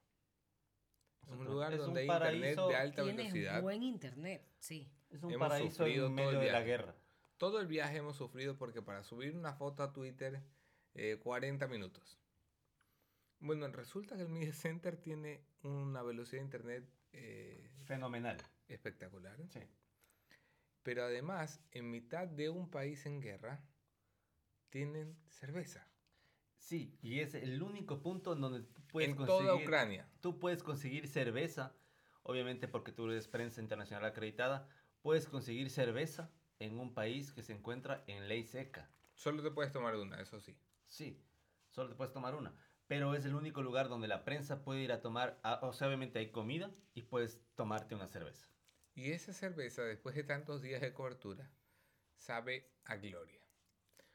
Es 1.28 1.32
un 1.32 1.46
lugar 1.46 1.74
es 1.74 1.80
un 1.80 1.86
donde 1.88 2.02
hay 2.02 2.08
internet 2.08 2.56
de 2.58 2.76
alta 2.76 3.04
Tienes 3.04 3.18
velocidad. 3.34 3.62
buen 3.62 3.84
internet, 3.84 4.48
sí. 4.60 4.92
Es 5.10 5.24
un 5.24 5.32
Hemos 5.34 5.48
paraíso 5.48 5.76
sufrido 5.78 6.08
en 6.08 6.16
todo 6.16 6.30
el 6.30 6.36
medio 6.36 6.40
de 6.40 6.52
la 6.52 6.60
viaje. 6.60 6.66
guerra. 6.84 6.96
Todo 7.38 7.60
el 7.60 7.68
viaje 7.68 7.98
hemos 7.98 8.16
sufrido 8.16 8.58
porque 8.58 8.82
para 8.82 9.04
subir 9.04 9.36
una 9.36 9.54
foto 9.54 9.84
a 9.84 9.92
Twitter, 9.94 10.42
eh, 10.94 11.20
40 11.22 11.68
minutos. 11.68 12.20
Bueno, 13.40 13.68
resulta 13.68 14.16
que 14.16 14.22
el 14.24 14.30
Media 14.30 14.54
Center 14.54 14.98
tiene 14.98 15.44
una 15.64 16.02
velocidad 16.02 16.40
de 16.42 16.46
internet 16.46 16.90
eh, 17.12 17.70
Fenomenal. 17.86 18.38
espectacular. 18.68 19.38
Sí. 19.50 19.60
Pero 20.84 21.04
además, 21.04 21.60
en 21.72 21.90
mitad 21.92 22.28
de 22.28 22.50
un 22.50 22.70
país 22.70 23.06
en 23.06 23.20
guerra, 23.20 23.64
tienen 24.70 25.18
cerveza. 25.28 25.88
Sí, 26.66 26.98
y 27.04 27.20
es 27.20 27.36
el 27.36 27.62
único 27.62 28.02
punto 28.02 28.34
en 28.34 28.42
donde 28.42 28.62
tú 28.62 28.82
puedes 28.88 29.12
en 29.12 29.16
conseguir... 29.16 29.44
toda 29.44 29.56
Ucrania. 29.56 30.10
Tú 30.20 30.40
puedes 30.40 30.64
conseguir 30.64 31.08
cerveza, 31.08 31.76
obviamente 32.24 32.68
porque 32.68 32.92
tú 32.92 33.08
eres 33.08 33.28
prensa 33.28 33.62
internacional 33.62 34.04
acreditada, 34.04 34.68
puedes 35.04 35.28
conseguir 35.28 35.70
cerveza 35.70 36.32
en 36.58 36.80
un 36.80 36.96
país 36.96 37.32
que 37.32 37.44
se 37.44 37.54
encuentra 37.54 38.04
en 38.08 38.28
ley 38.28 38.46
seca. 38.46 38.90
Solo 39.14 39.44
te 39.44 39.52
puedes 39.52 39.72
tomar 39.72 39.96
una, 39.96 40.20
eso 40.20 40.40
sí. 40.40 40.58
Sí, 40.88 41.24
solo 41.70 41.90
te 41.90 41.96
puedes 41.96 42.14
tomar 42.14 42.34
una. 42.34 42.52
Pero 42.88 43.14
es 43.14 43.26
el 43.26 43.36
único 43.36 43.62
lugar 43.62 43.88
donde 43.88 44.08
la 44.08 44.26
prensa 44.26 44.64
puede 44.64 44.82
ir 44.82 44.92
a 44.92 45.02
tomar, 45.02 45.40
o 45.62 45.72
sea, 45.72 45.88
obviamente 45.88 46.18
hay 46.18 46.32
comida 46.32 46.72
y 46.96 47.04
puedes 47.04 47.40
tomarte 47.54 47.94
una 47.94 48.08
cerveza. 48.08 48.50
Y 48.96 49.12
esa 49.12 49.34
cerveza, 49.34 49.84
después 49.84 50.16
de 50.16 50.24
tantos 50.24 50.64
días 50.64 50.82
de 50.82 50.96
cobertura, 50.96 51.48
sabe 52.16 52.74
a 52.86 52.96
gloria. 52.96 53.45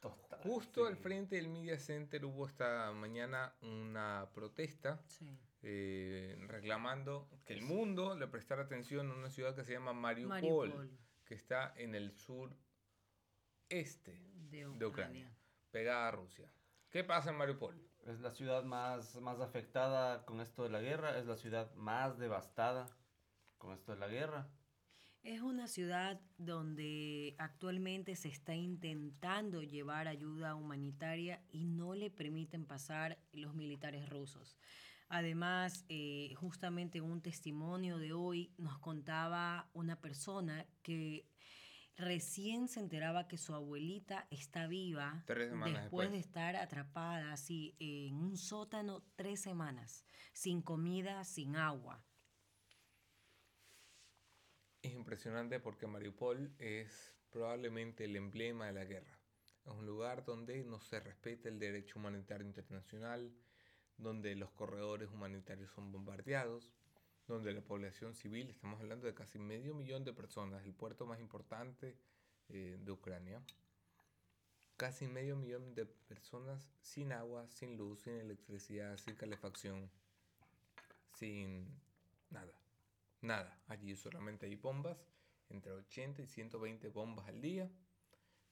Total, 0.00 0.40
Justo 0.42 0.86
al 0.86 0.96
frente 0.96 1.36
del 1.36 1.48
Media 1.48 1.78
Center 1.78 2.24
hubo 2.24 2.46
esta 2.46 2.90
mañana 2.92 3.54
una 3.60 4.30
protesta 4.34 5.02
Sí. 5.06 5.38
eh, 5.62 6.36
reclamando 6.48 7.28
que 7.44 7.52
el 7.52 7.60
mundo 7.62 8.14
le 8.16 8.26
prestara 8.26 8.62
atención 8.62 9.10
a 9.10 9.14
una 9.14 9.28
ciudad 9.30 9.54
que 9.54 9.62
se 9.64 9.72
llama 9.74 9.92
Mariupol, 9.92 10.70
Mariupol, 10.70 10.98
que 11.26 11.34
está 11.34 11.74
en 11.76 11.94
el 11.94 12.12
sur 12.12 12.56
este 13.68 14.12
de 14.50 14.66
Ucrania. 14.66 14.78
de 14.78 14.86
Ucrania, 14.86 15.36
pegada 15.70 16.08
a 16.08 16.10
Rusia. 16.12 16.50
¿Qué 16.88 17.04
pasa 17.04 17.30
en 17.30 17.36
Mariupol? 17.36 17.78
Es 18.06 18.20
la 18.20 18.30
ciudad 18.30 18.64
más, 18.64 19.16
más 19.20 19.38
afectada 19.40 20.24
con 20.24 20.40
esto 20.40 20.62
de 20.64 20.70
la 20.70 20.80
guerra, 20.80 21.18
es 21.18 21.26
la 21.26 21.36
ciudad 21.36 21.72
más 21.74 22.18
devastada 22.18 22.86
con 23.58 23.72
esto 23.74 23.92
de 23.92 23.98
la 23.98 24.08
guerra. 24.08 24.48
Es 25.22 25.42
una 25.42 25.68
ciudad 25.68 26.18
donde 26.38 27.34
actualmente 27.38 28.16
se 28.16 28.28
está 28.28 28.54
intentando 28.54 29.62
llevar 29.62 30.08
ayuda 30.08 30.54
humanitaria 30.54 31.42
y 31.50 31.66
no 31.66 31.94
le 31.94 32.10
permiten 32.10 32.64
pasar 32.64 33.18
los 33.32 33.54
militares 33.54 34.08
rusos. 34.08 34.56
Además, 35.08 35.84
eh, 35.88 36.32
justamente 36.36 37.02
un 37.02 37.20
testimonio 37.20 37.98
de 37.98 38.14
hoy 38.14 38.54
nos 38.56 38.78
contaba 38.78 39.68
una 39.74 40.00
persona 40.00 40.66
que 40.82 41.26
recién 41.96 42.68
se 42.68 42.80
enteraba 42.80 43.28
que 43.28 43.36
su 43.36 43.54
abuelita 43.54 44.26
está 44.30 44.66
viva 44.68 45.22
semanas 45.26 45.82
después 45.82 46.10
de 46.10 46.16
después. 46.16 46.26
estar 46.26 46.56
atrapada 46.56 47.32
así 47.32 47.74
en 47.78 48.14
un 48.14 48.38
sótano 48.38 49.02
tres 49.16 49.40
semanas, 49.40 50.06
sin 50.32 50.62
comida, 50.62 51.24
sin 51.24 51.56
agua. 51.56 52.02
Es 54.82 54.92
impresionante 54.94 55.60
porque 55.60 55.86
Mariupol 55.86 56.54
es 56.58 57.14
probablemente 57.30 58.04
el 58.04 58.16
emblema 58.16 58.66
de 58.66 58.72
la 58.72 58.84
guerra. 58.84 59.18
Es 59.66 59.72
un 59.72 59.84
lugar 59.84 60.24
donde 60.24 60.64
no 60.64 60.80
se 60.80 61.00
respeta 61.00 61.48
el 61.48 61.58
derecho 61.58 61.98
humanitario 61.98 62.46
internacional, 62.46 63.30
donde 63.98 64.34
los 64.34 64.50
corredores 64.52 65.10
humanitarios 65.10 65.70
son 65.72 65.92
bombardeados, 65.92 66.72
donde 67.26 67.52
la 67.52 67.60
población 67.60 68.14
civil, 68.14 68.48
estamos 68.48 68.80
hablando 68.80 69.06
de 69.06 69.14
casi 69.14 69.38
medio 69.38 69.74
millón 69.74 70.04
de 70.04 70.14
personas, 70.14 70.64
el 70.64 70.72
puerto 70.72 71.06
más 71.06 71.20
importante 71.20 71.96
eh, 72.48 72.78
de 72.80 72.92
Ucrania, 72.92 73.42
casi 74.78 75.06
medio 75.06 75.36
millón 75.36 75.74
de 75.74 75.84
personas 75.84 76.72
sin 76.80 77.12
agua, 77.12 77.46
sin 77.48 77.76
luz, 77.76 78.00
sin 78.00 78.14
electricidad, 78.14 78.96
sin 78.96 79.14
calefacción, 79.14 79.90
sin 81.12 81.68
nada. 82.30 82.59
Nada, 83.22 83.62
allí 83.66 83.94
solamente 83.96 84.46
hay 84.46 84.54
bombas, 84.56 84.98
entre 85.48 85.72
80 85.72 86.22
y 86.22 86.26
120 86.26 86.88
bombas 86.88 87.28
al 87.28 87.40
día, 87.40 87.70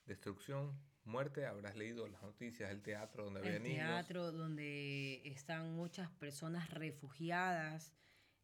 destrucción, 0.05 0.79
muerte, 1.05 1.47
habrás 1.47 1.77
leído 1.77 2.07
las 2.09 2.23
noticias 2.23 2.69
del 2.69 2.83
teatro 2.83 3.25
donde 3.25 3.41
había 3.41 3.57
el 3.57 3.63
niños. 3.63 3.79
teatro 3.87 4.33
donde 4.33 5.23
están 5.29 5.75
muchas 5.75 6.11
personas 6.11 6.71
refugiadas 6.71 7.95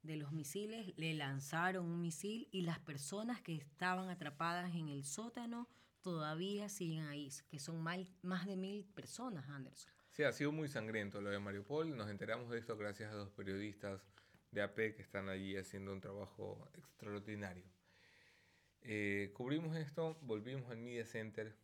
de 0.02 0.16
los 0.16 0.32
misiles, 0.32 0.92
le 0.96 1.14
lanzaron 1.14 1.86
un 1.86 2.00
misil 2.00 2.48
y 2.52 2.62
las 2.62 2.78
personas 2.78 3.40
que 3.40 3.54
estaban 3.54 4.08
atrapadas 4.10 4.74
en 4.74 4.88
el 4.88 5.04
sótano 5.04 5.68
todavía 6.02 6.68
siguen 6.68 7.06
ahí, 7.06 7.30
que 7.48 7.58
son 7.58 7.82
mal- 7.82 8.10
más 8.22 8.46
de 8.46 8.56
mil 8.56 8.84
personas, 8.84 9.48
Anderson. 9.48 9.92
Sí, 10.10 10.22
ha 10.22 10.32
sido 10.32 10.52
muy 10.52 10.68
sangriento 10.68 11.20
lo 11.22 11.30
de 11.30 11.38
Mariupol. 11.38 11.96
Nos 11.96 12.08
enteramos 12.10 12.50
de 12.50 12.58
esto 12.58 12.76
gracias 12.76 13.10
a 13.12 13.16
dos 13.16 13.30
periodistas 13.30 14.00
de 14.54 14.62
AP 14.62 14.94
que 14.94 15.02
están 15.02 15.28
allí 15.28 15.56
haciendo 15.56 15.92
un 15.92 16.00
trabajo 16.00 16.68
extraordinario. 16.78 17.64
Eh, 18.82 19.32
cubrimos 19.34 19.76
esto, 19.76 20.16
volvimos 20.22 20.70
al 20.70 20.78
Media 20.78 21.04
Center, 21.04 21.56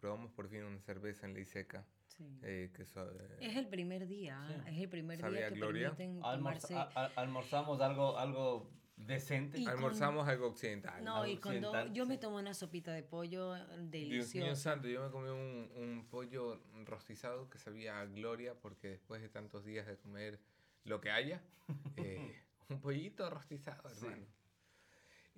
probamos 0.00 0.30
por 0.32 0.48
fin 0.48 0.62
una 0.64 0.80
cerveza 0.80 1.26
en 1.26 1.34
ley 1.34 1.44
seca. 1.44 1.84
Sí. 2.08 2.24
eh, 2.44 2.70
que 2.74 2.86
so- 2.86 3.10
eh, 3.12 3.36
Es 3.40 3.56
el 3.56 3.68
primer 3.68 4.06
día, 4.06 4.42
Sí. 4.48 4.54
¿ah? 4.56 4.70
es 4.70 4.78
el 4.78 4.88
primer 4.88 5.20
¿Sabía 5.20 5.38
día 5.40 5.48
que 5.50 5.54
Gloria? 5.56 5.88
permiten 5.94 6.24
Almorza- 6.24 6.68
tomarse... 6.68 6.74
a- 6.74 7.04
a- 7.04 7.12
almorzamos 7.20 7.80
algo, 7.82 8.16
algo 8.16 8.70
decente. 8.96 9.58
Y 9.58 9.64
con- 9.64 9.74
almorzamos 9.74 10.26
algo 10.26 10.46
occidental. 10.46 11.04
No, 11.04 11.26
y 11.26 11.36
cuando 11.36 11.68
occidental, 11.68 11.92
yo 11.94 12.06
me 12.06 12.14
sí. 12.14 12.20
tomo 12.20 12.38
una 12.38 12.54
sopita 12.54 12.94
de 12.94 13.02
pollo 13.02 13.52
Dios 13.54 13.68
mío 13.76 13.86
deliciosa. 13.90 14.56
santo, 14.56 14.88
yo 14.88 15.04
me 15.04 15.10
comí 15.10 15.28
un, 15.28 15.70
un 15.76 16.06
pollo 16.08 16.62
rostizado 16.86 17.50
que 17.50 17.58
sabía 17.58 18.00
a 18.00 18.06
gloria 18.06 18.54
porque 18.54 18.88
después 18.88 19.20
de 19.20 19.28
tantos 19.28 19.66
días 19.66 19.86
de 19.86 19.98
comer 19.98 20.40
lo 20.86 21.00
que 21.00 21.10
haya, 21.10 21.42
eh, 21.96 22.42
un 22.68 22.80
pollito 22.80 23.28
rostizado, 23.30 23.88
Sí. 23.90 24.06
hermano. 24.06 24.26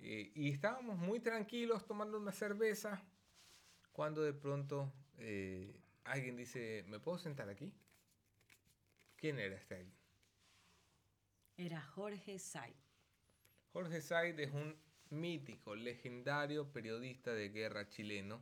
Eh, 0.01 0.31
y 0.33 0.49
estábamos 0.49 0.97
muy 0.97 1.19
tranquilos 1.19 1.85
tomando 1.85 2.17
una 2.17 2.31
cerveza 2.31 3.03
cuando 3.91 4.21
de 4.23 4.33
pronto 4.33 4.93
eh, 5.17 5.81
alguien 6.05 6.37
dice, 6.37 6.85
¿me 6.87 6.99
puedo 6.99 7.17
sentar 7.17 7.49
aquí? 7.49 7.73
¿Quién 9.17 9.39
era 9.39 9.57
este 9.57 9.75
alguien? 9.75 9.97
Era 11.57 11.81
Jorge 11.81 12.39
Say. 12.39 12.73
Jorge 13.73 14.01
Said 14.01 14.39
es 14.39 14.51
un 14.53 14.79
mítico, 15.09 15.75
legendario 15.75 16.71
periodista 16.71 17.33
de 17.33 17.49
guerra 17.49 17.89
chileno. 17.89 18.41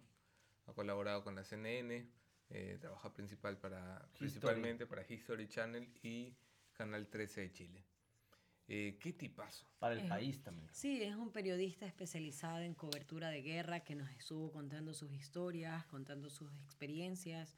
Ha 0.68 0.74
colaborado 0.74 1.24
con 1.24 1.34
la 1.34 1.44
CNN, 1.44 2.08
eh, 2.50 2.78
trabaja 2.80 3.12
principal 3.14 3.58
para, 3.58 4.08
principalmente 4.20 4.86
para 4.86 5.04
History 5.12 5.48
Channel 5.48 5.92
y 6.04 6.36
Canal 6.78 7.08
13 7.08 7.42
de 7.42 7.52
Chile. 7.52 7.84
Eh, 8.68 8.98
¿Qué 9.02 9.14
tipazo? 9.14 9.66
Para 9.80 9.96
el 9.96 10.02
Eh, 10.02 10.10
país 10.10 10.44
también. 10.44 10.70
Sí, 10.72 11.02
es 11.02 11.16
un 11.16 11.32
periodista 11.32 11.86
especializado 11.88 12.60
en 12.60 12.76
cobertura 12.76 13.30
de 13.30 13.42
guerra 13.42 13.80
que 13.80 13.96
nos 13.96 14.10
estuvo 14.12 14.52
contando 14.52 14.94
sus 14.94 15.12
historias, 15.14 15.86
contando 15.86 16.30
sus 16.30 16.54
experiencias. 16.66 17.58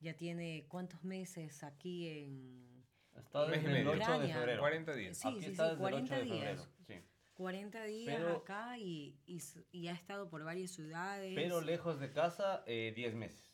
Ya 0.00 0.14
tiene 0.14 0.64
cuántos 0.68 1.04
meses 1.04 1.62
aquí 1.62 2.08
en 2.08 2.84
Está 3.16 3.46
desde 3.46 3.66
el 3.66 3.72
medio. 3.84 3.90
8 3.90 4.18
de 4.20 4.32
febrero. 4.32 4.60
40 4.60 4.94
días. 4.94 5.18
Sí, 5.18 5.28
Aquí 5.28 5.40
sí, 5.42 5.50
está 5.50 5.64
sí, 5.64 5.70
desde 5.70 5.72
el 5.74 5.78
40 5.80 6.14
8 6.14 6.24
de 6.24 6.24
días. 6.24 6.38
febrero, 6.38 6.68
sí. 6.86 7.08
40 7.34 7.84
días 7.84 8.16
Pero- 8.16 8.36
acá 8.36 8.78
y, 8.78 9.18
y 9.26 9.40
y 9.72 9.88
ha 9.88 9.92
estado 9.92 10.30
por 10.30 10.42
varias 10.44 10.70
ciudades. 10.70 11.34
Pero 11.34 11.60
lejos 11.60 11.98
de 12.00 12.10
casa, 12.12 12.62
eh, 12.66 12.92
10 12.96 13.14
meses. 13.14 13.52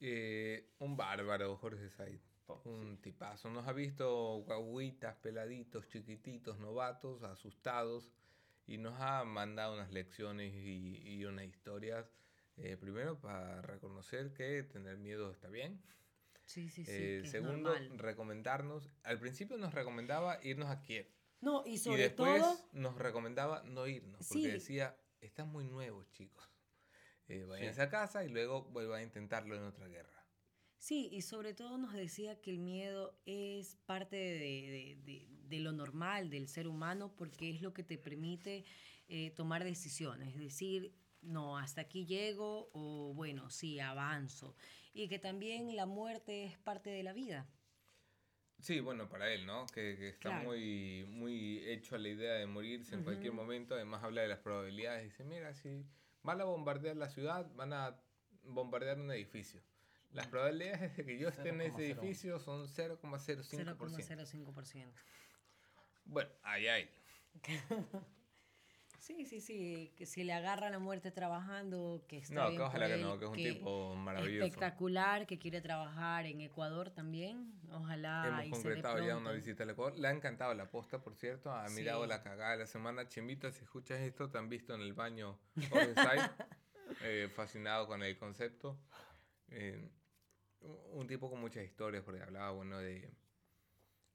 Eh, 0.00 0.70
un 0.78 0.96
bárbaro, 0.96 1.56
Jorge 1.56 1.88
Said. 1.90 2.20
Un 2.64 2.98
tipazo. 3.00 3.50
Nos 3.50 3.66
ha 3.66 3.72
visto 3.72 4.42
guaguitas, 4.46 5.16
peladitos, 5.16 5.86
chiquititos, 5.88 6.58
novatos, 6.58 7.22
asustados. 7.22 8.12
Y 8.66 8.76
nos 8.78 9.00
ha 9.00 9.24
mandado 9.24 9.74
unas 9.74 9.90
lecciones 9.92 10.52
y, 10.54 10.98
y 11.04 11.24
unas 11.24 11.46
historias. 11.46 12.10
eh, 12.56 12.76
primero, 12.76 13.20
para 13.20 13.62
reconocer 13.62 14.32
que 14.34 14.62
tener 14.64 14.98
miedo 14.98 15.30
está 15.30 15.48
bien. 15.48 15.80
Sí, 16.44 16.68
sí, 16.70 16.84
sí. 16.84 16.90
Eh, 16.92 17.18
que 17.20 17.26
es 17.26 17.30
segundo, 17.30 17.70
normal. 17.70 17.98
recomendarnos. 17.98 18.90
Al 19.04 19.18
principio 19.20 19.56
nos 19.58 19.72
recomendaba 19.74 20.38
irnos 20.42 20.68
a 20.68 20.82
Kiev. 20.82 21.06
No, 21.40 21.62
y 21.64 21.74
Y 21.74 21.78
sobre 21.78 22.02
después 22.02 22.42
todo, 22.42 22.68
nos 22.72 22.96
recomendaba 22.96 23.62
no 23.64 23.86
irnos. 23.86 24.26
Porque 24.26 24.42
Sí. 24.42 24.50
decía, 24.50 24.96
están 25.20 25.48
muy 25.50 25.64
nuevos, 25.64 26.10
chicos. 26.10 26.44
eh, 27.28 27.44
váyanse 27.44 27.82
a 27.82 27.90
casa 27.90 28.24
y 28.24 28.28
luego 28.28 28.64
vuelvan 28.64 29.00
a 29.00 29.02
intentarlo 29.04 29.54
en 29.54 29.62
otra 29.62 29.86
guerra. 29.86 30.17
Sí, 30.78 31.08
y 31.12 31.22
sobre 31.22 31.54
todo 31.54 31.76
nos 31.76 31.92
decía 31.92 32.40
que 32.40 32.50
el 32.50 32.58
miedo 32.58 33.18
es 33.26 33.76
parte 33.86 34.16
de, 34.16 34.38
de- 34.38 34.98
de- 35.04 35.26
de 35.48 35.58
lo 35.60 35.72
normal 35.72 36.30
del 36.30 36.46
ser 36.48 36.68
humano 36.68 37.14
porque 37.16 37.50
es 37.50 37.62
lo 37.62 37.72
que 37.74 37.82
te 37.82 37.98
permite 37.98 38.64
eh, 39.08 39.30
tomar 39.32 39.64
decisiones, 39.64 40.28
es 40.34 40.38
decir, 40.40 40.94
no, 41.22 41.58
hasta 41.58 41.80
aquí 41.80 42.04
llego 42.06 42.70
o 42.74 43.12
bueno, 43.14 43.50
sí, 43.50 43.80
avanzo. 43.80 44.54
Y 44.92 45.08
que 45.08 45.18
también 45.18 45.74
la 45.74 45.86
muerte 45.86 46.44
es 46.44 46.58
parte 46.58 46.90
de 46.90 47.02
la 47.02 47.12
vida. 47.12 47.48
Sí, 48.60 48.80
bueno, 48.80 49.08
para 49.08 49.32
él, 49.32 49.46
¿no? 49.46 49.66
Que, 49.66 49.96
que 49.96 50.08
está 50.08 50.28
Claro. 50.30 50.44
muy, 50.48 51.04
muy 51.08 51.58
hecho 51.68 51.94
a 51.94 51.98
la 51.98 52.08
idea 52.08 52.34
de 52.34 52.46
morirse 52.46 52.94
en 52.96 53.02
cualquier 53.04 53.32
momento. 53.32 53.74
Además 53.74 54.02
habla 54.04 54.22
de 54.22 54.28
las 54.28 54.40
probabilidades. 54.40 55.04
Dice, 55.04 55.24
mira, 55.24 55.54
si 55.54 55.86
van 56.22 56.40
a 56.40 56.44
bombardear 56.44 56.96
la 56.96 57.08
ciudad, 57.08 57.50
van 57.54 57.72
a 57.72 58.00
bombardear 58.42 58.98
un 59.00 59.10
edificio. 59.12 59.60
Las 60.12 60.26
probabilidades 60.28 60.96
de 60.96 61.04
que 61.04 61.18
yo 61.18 61.28
esté 61.28 61.50
en 61.50 61.60
ese 61.60 61.76
0,01. 61.76 61.98
edificio 61.98 62.38
son 62.40 62.66
0,05%. 62.66 63.76
0,05%. 63.76 64.92
Bueno, 66.06 66.30
allá 66.42 66.74
hay. 66.74 66.90
Sí, 68.98 69.24
sí, 69.24 69.40
sí, 69.40 69.94
que 69.96 70.04
si 70.04 70.22
le 70.22 70.34
agarra 70.34 70.68
la 70.68 70.78
muerte 70.78 71.10
trabajando, 71.10 72.04
que 72.08 72.18
está 72.18 72.34
No, 72.34 72.48
bien 72.48 72.58
que 72.60 72.64
ojalá 72.66 72.88
que 72.88 72.96
no, 72.98 73.18
que 73.18 73.24
es 73.24 73.30
un 73.30 73.36
tipo 73.36 73.94
maravilloso. 73.94 74.44
espectacular, 74.46 75.26
que 75.26 75.38
quiere 75.38 75.62
trabajar 75.62 76.26
en 76.26 76.42
Ecuador 76.42 76.90
también, 76.90 77.54
ojalá 77.70 78.24
Hemos 78.26 78.58
y 78.58 78.62
se 78.62 78.68
dé 78.68 78.74
concretado 78.74 79.06
ya 79.06 79.16
una 79.16 79.32
visita 79.32 79.62
al 79.62 79.70
Ecuador. 79.70 79.98
Le 79.98 80.08
ha 80.08 80.10
encantado 80.10 80.52
la 80.54 80.70
posta, 80.70 80.98
por 81.00 81.14
cierto. 81.14 81.50
Ha 81.52 81.68
mirado 81.70 82.02
Sí. 82.02 82.08
la 82.08 82.22
cagada 82.22 82.50
de 82.52 82.58
la 82.58 82.66
semana. 82.66 83.08
Chimbita, 83.08 83.50
si 83.50 83.62
escuchas 83.64 83.98
esto, 84.00 84.30
te 84.30 84.36
han 84.36 84.48
visto 84.50 84.74
en 84.74 84.82
el 84.82 84.92
baño 84.92 85.38
eh, 87.02 87.30
fascinado 87.34 87.86
con 87.86 88.02
el 88.02 88.18
concepto. 88.18 88.78
Eh, 89.48 89.88
un 90.60 91.06
tipo 91.06 91.30
con 91.30 91.40
muchas 91.40 91.64
historias, 91.64 92.02
porque 92.04 92.22
hablaba, 92.22 92.50
bueno, 92.50 92.78
de 92.78 93.10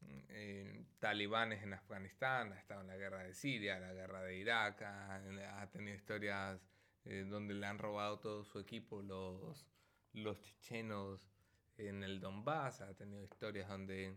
eh, 0.01 0.85
talibanes 1.00 1.63
en 1.63 1.73
Afganistán, 1.73 2.53
ha 2.53 2.59
estado 2.59 2.81
en 2.81 2.88
la 2.88 2.97
guerra 2.97 3.23
de 3.23 3.33
Siria, 3.33 3.79
la 3.79 3.93
guerra 3.93 4.21
de 4.21 4.38
Irak, 4.38 4.81
ha, 4.81 5.62
ha 5.62 5.69
tenido 5.69 5.95
historias 5.95 6.59
eh, 7.05 7.25
donde 7.27 7.53
le 7.53 7.65
han 7.65 7.79
robado 7.79 8.19
todo 8.19 8.43
su 8.43 8.59
equipo 8.59 9.01
los, 9.01 9.65
los 10.13 10.41
chechenos 10.41 11.29
en 11.77 12.03
el 12.03 12.19
Donbass, 12.19 12.81
ha 12.81 12.93
tenido 12.93 13.23
historias 13.23 13.67
donde 13.67 14.15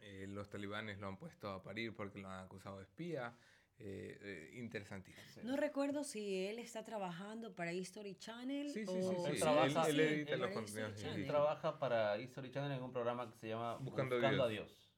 eh, 0.00 0.26
los 0.28 0.48
talibanes 0.48 0.98
lo 0.98 1.08
han 1.08 1.16
puesto 1.16 1.50
a 1.50 1.62
parir 1.62 1.94
porque 1.94 2.18
lo 2.18 2.28
han 2.28 2.44
acusado 2.44 2.78
de 2.78 2.84
espía. 2.84 3.36
Eh, 3.84 4.18
eh, 4.22 4.50
interesantísimo. 4.58 5.44
No 5.44 5.56
recuerdo 5.56 6.04
si 6.04 6.46
él 6.46 6.58
está 6.60 6.84
trabajando 6.84 7.54
para 7.54 7.72
History 7.72 8.14
Channel 8.14 8.70
Sí, 8.70 8.86
sí, 8.86 8.92
o... 9.02 9.24
sí, 9.24 9.30
Él 9.32 9.38
trabaja- 9.40 9.88
él, 9.88 10.00
edita 10.00 10.36
los 10.36 10.50
contenidos. 10.52 11.02
Trabaja 11.26 11.78
para 11.78 12.18
History 12.18 12.50
Channel 12.50 12.72
en 12.78 12.82
un 12.82 12.92
programa 12.92 13.28
que 13.30 13.36
se 13.38 13.48
llama 13.48 13.76
Buscando 13.78 14.16
Buscando, 14.16 14.42
a 14.44 14.46
a 14.46 14.48
Dios. 14.48 14.88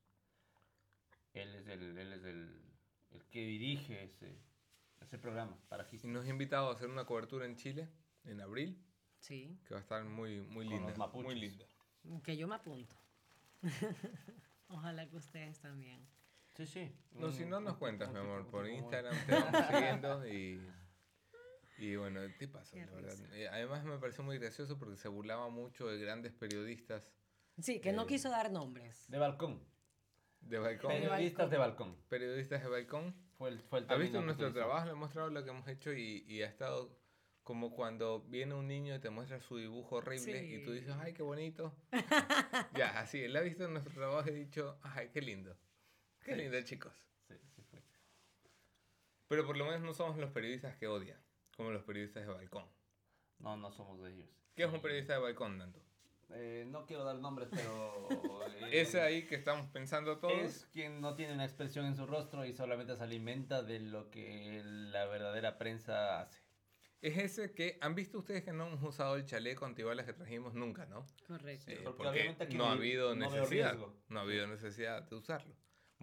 Él 1.33 1.55
es 1.55 1.67
el, 1.67 1.99
él 1.99 2.13
es 2.13 2.25
el, 2.25 2.63
el 3.13 3.25
que 3.27 3.45
dirige 3.47 4.05
ese, 4.05 4.39
ese 5.01 5.19
programa 5.19 5.59
para 5.69 5.85
Y 5.91 5.95
History. 5.97 6.13
nos 6.13 6.27
ha 6.27 6.29
invitado 6.29 6.69
a 6.69 6.75
hacer 6.75 6.89
una 6.89 7.05
cobertura 7.07 7.47
en 7.47 7.57
Chile 7.57 7.89
en 8.25 8.41
abril, 8.41 8.79
Sí, 9.19 9.59
que 9.67 9.73
va 9.75 9.81
a 9.81 9.83
estar 9.83 10.05
muy, 10.05 10.41
muy 10.43 10.67
Con 10.67 10.75
linda. 10.75 10.89
los 10.91 10.99
mapuches. 10.99 11.25
Muy 11.25 11.35
linda. 11.41 11.67
que 12.23 12.37
yo 12.37 12.47
me 12.47 12.55
apunto. 12.57 12.95
Ojalá 14.69 15.09
que 15.09 15.17
ustedes 15.17 15.59
también. 15.61 16.07
Sí, 16.57 16.67
sí. 16.67 16.93
No, 17.13 17.33
si 17.33 17.45
no 17.45 17.61
nos 17.61 17.77
cuentas, 17.77 18.13
mi 18.13 18.19
amor, 18.19 18.47
por 18.49 18.69
Instagram 18.69 19.15
te 19.27 19.33
vamos 19.33 19.67
siguiendo 19.71 20.29
y, 20.29 20.61
y 21.79 21.97
bueno, 21.97 22.21
te 22.39 22.47
paso, 22.49 22.77
Qué 22.77 22.87
la 22.87 22.93
verdad. 22.93 23.35
Eh, 23.35 23.49
Además 23.49 23.85
me 23.85 23.99
pareció 23.99 24.23
muy 24.25 24.39
gracioso 24.39 24.79
porque 24.79 24.97
se 24.97 25.09
burlaba 25.09 25.49
mucho 25.49 25.89
de 25.89 25.99
grandes 25.99 26.33
periodistas 26.33 27.13
Sí, 27.59 27.81
que 27.81 27.93
no 27.93 28.03
Eh, 28.03 28.07
quiso 28.07 28.31
dar 28.31 28.51
nombres. 28.51 29.05
De 29.09 29.19
balcón. 29.19 29.63
de 30.41 30.59
balcón. 30.59 30.91
Periodistas 30.91 31.51
de 31.51 31.57
balcón. 31.59 31.97
Periodistas 32.09 32.63
de 32.63 32.69
balcón. 32.69 33.15
Fue 33.33 33.49
el, 33.49 33.61
fue 33.61 33.81
el 33.81 33.87
¿Ha 33.91 33.97
visto 33.97 34.21
nuestro 34.23 34.49
utilizó. 34.49 34.67
trabajo? 34.67 34.87
Le 34.87 34.93
he 34.93 34.97
mostrado 34.97 35.31
lo 35.31 35.43
que 35.45 35.51
hemos 35.51 35.67
hecho 35.69 35.93
y, 35.93 36.25
y 36.29 36.43
ha 36.43 36.47
estado 36.47 36.97
como 37.43 37.73
cuando 37.75 38.23
viene 38.23 38.55
un 38.55 38.67
niño 38.69 38.95
y 38.95 38.99
te 39.01 39.11
muestra 39.11 39.41
su 39.41 39.57
dibujo 39.59 39.97
horrible 39.97 40.45
y 40.47 40.65
tú 40.65 40.73
Sí. 40.73 40.79
dices, 40.81 40.95
ay, 41.01 41.13
qué 41.15 41.23
bonito. 41.23 41.77
ya, 42.77 42.99
así, 43.01 43.21
él 43.23 43.37
ha 43.37 43.41
visto 43.41 43.69
nuestro 43.69 43.93
trabajo 43.93 44.29
y 44.29 44.33
ha 44.33 44.35
dicho, 44.35 44.79
ay, 44.83 45.11
qué 45.13 45.21
lindo. 45.21 45.57
Qué 46.25 46.33
Sí. 46.35 46.41
lindo, 46.41 46.61
chicos. 46.63 46.93
Sí, 47.29 47.35
sí 47.55 47.63
fue. 47.71 47.83
Pero 49.29 49.47
por 49.47 49.57
lo 49.57 49.65
menos 49.67 49.81
no 49.83 49.93
somos 49.95 50.17
los 50.19 50.31
periodistas 50.31 50.77
que 50.77 50.87
odian, 50.87 51.21
como 51.57 51.71
los 51.71 51.83
periodistas 51.85 52.27
de 52.27 52.33
balcón. 52.33 52.67
No, 53.39 53.57
no 53.57 53.71
somos 53.71 54.01
de 54.03 54.13
ellos. 54.13 54.29
¿Qué 54.55 54.63
es 54.65 54.69
un 54.71 54.77
Y, 54.77 54.81
periodista 54.81 55.15
de 55.15 55.19
balcón, 55.21 55.59
Nanto? 55.59 55.81
eh, 56.31 56.65
no 56.69 56.87
quiero 56.87 57.05
dar 57.05 57.17
nombres, 57.17 57.49
pero... 57.51 58.09
eh, 58.63 58.81
Ese 58.81 59.01
ahí 59.01 59.27
que 59.27 59.35
estamos 59.35 59.67
pensando 59.69 60.19
todos. 60.19 60.35
Es 60.41 60.67
quien 60.73 61.01
no 61.01 61.15
tiene 61.15 61.35
una 61.35 61.45
expresión 61.45 61.85
en 61.87 61.95
su 61.95 62.07
rostro 62.07 62.45
y 62.45 62.53
solamente 62.53 62.97
se 62.97 63.03
alimenta 63.03 63.63
de 63.63 63.81
lo 63.81 64.11
que 64.11 64.63
la 64.65 65.05
verdadera 65.07 65.59
prensa 65.59 66.21
hace. 66.21 66.43
Es 67.03 67.19
ese 67.19 67.53
que, 67.53 67.77
¿han 67.83 67.95
visto 67.95 68.19
ustedes 68.19 68.43
que 68.45 68.53
no 68.55 68.67
hemos 68.67 68.83
usado 68.83 69.17
el 69.17 69.27
chaleco 69.27 69.67
antibalas 69.67 70.07
que 70.07 70.15
trajimos 70.15 70.55
nunca, 70.55 70.87
no? 70.87 71.07
Correcto. 71.27 71.71
Eh, 71.71 71.81
porque 71.85 71.97
porque 71.99 72.09
obviamente 72.09 72.45
aquí 72.45 72.57
no 72.57 72.65
ha 72.65 72.73
habido 72.73 73.15
no 73.15 73.29
necesidad. 73.31 73.77
No 74.09 74.21
ha 74.21 74.23
habido 74.23 74.47
necesidad 74.47 75.03
de 75.03 75.15
usarlo. 75.17 75.55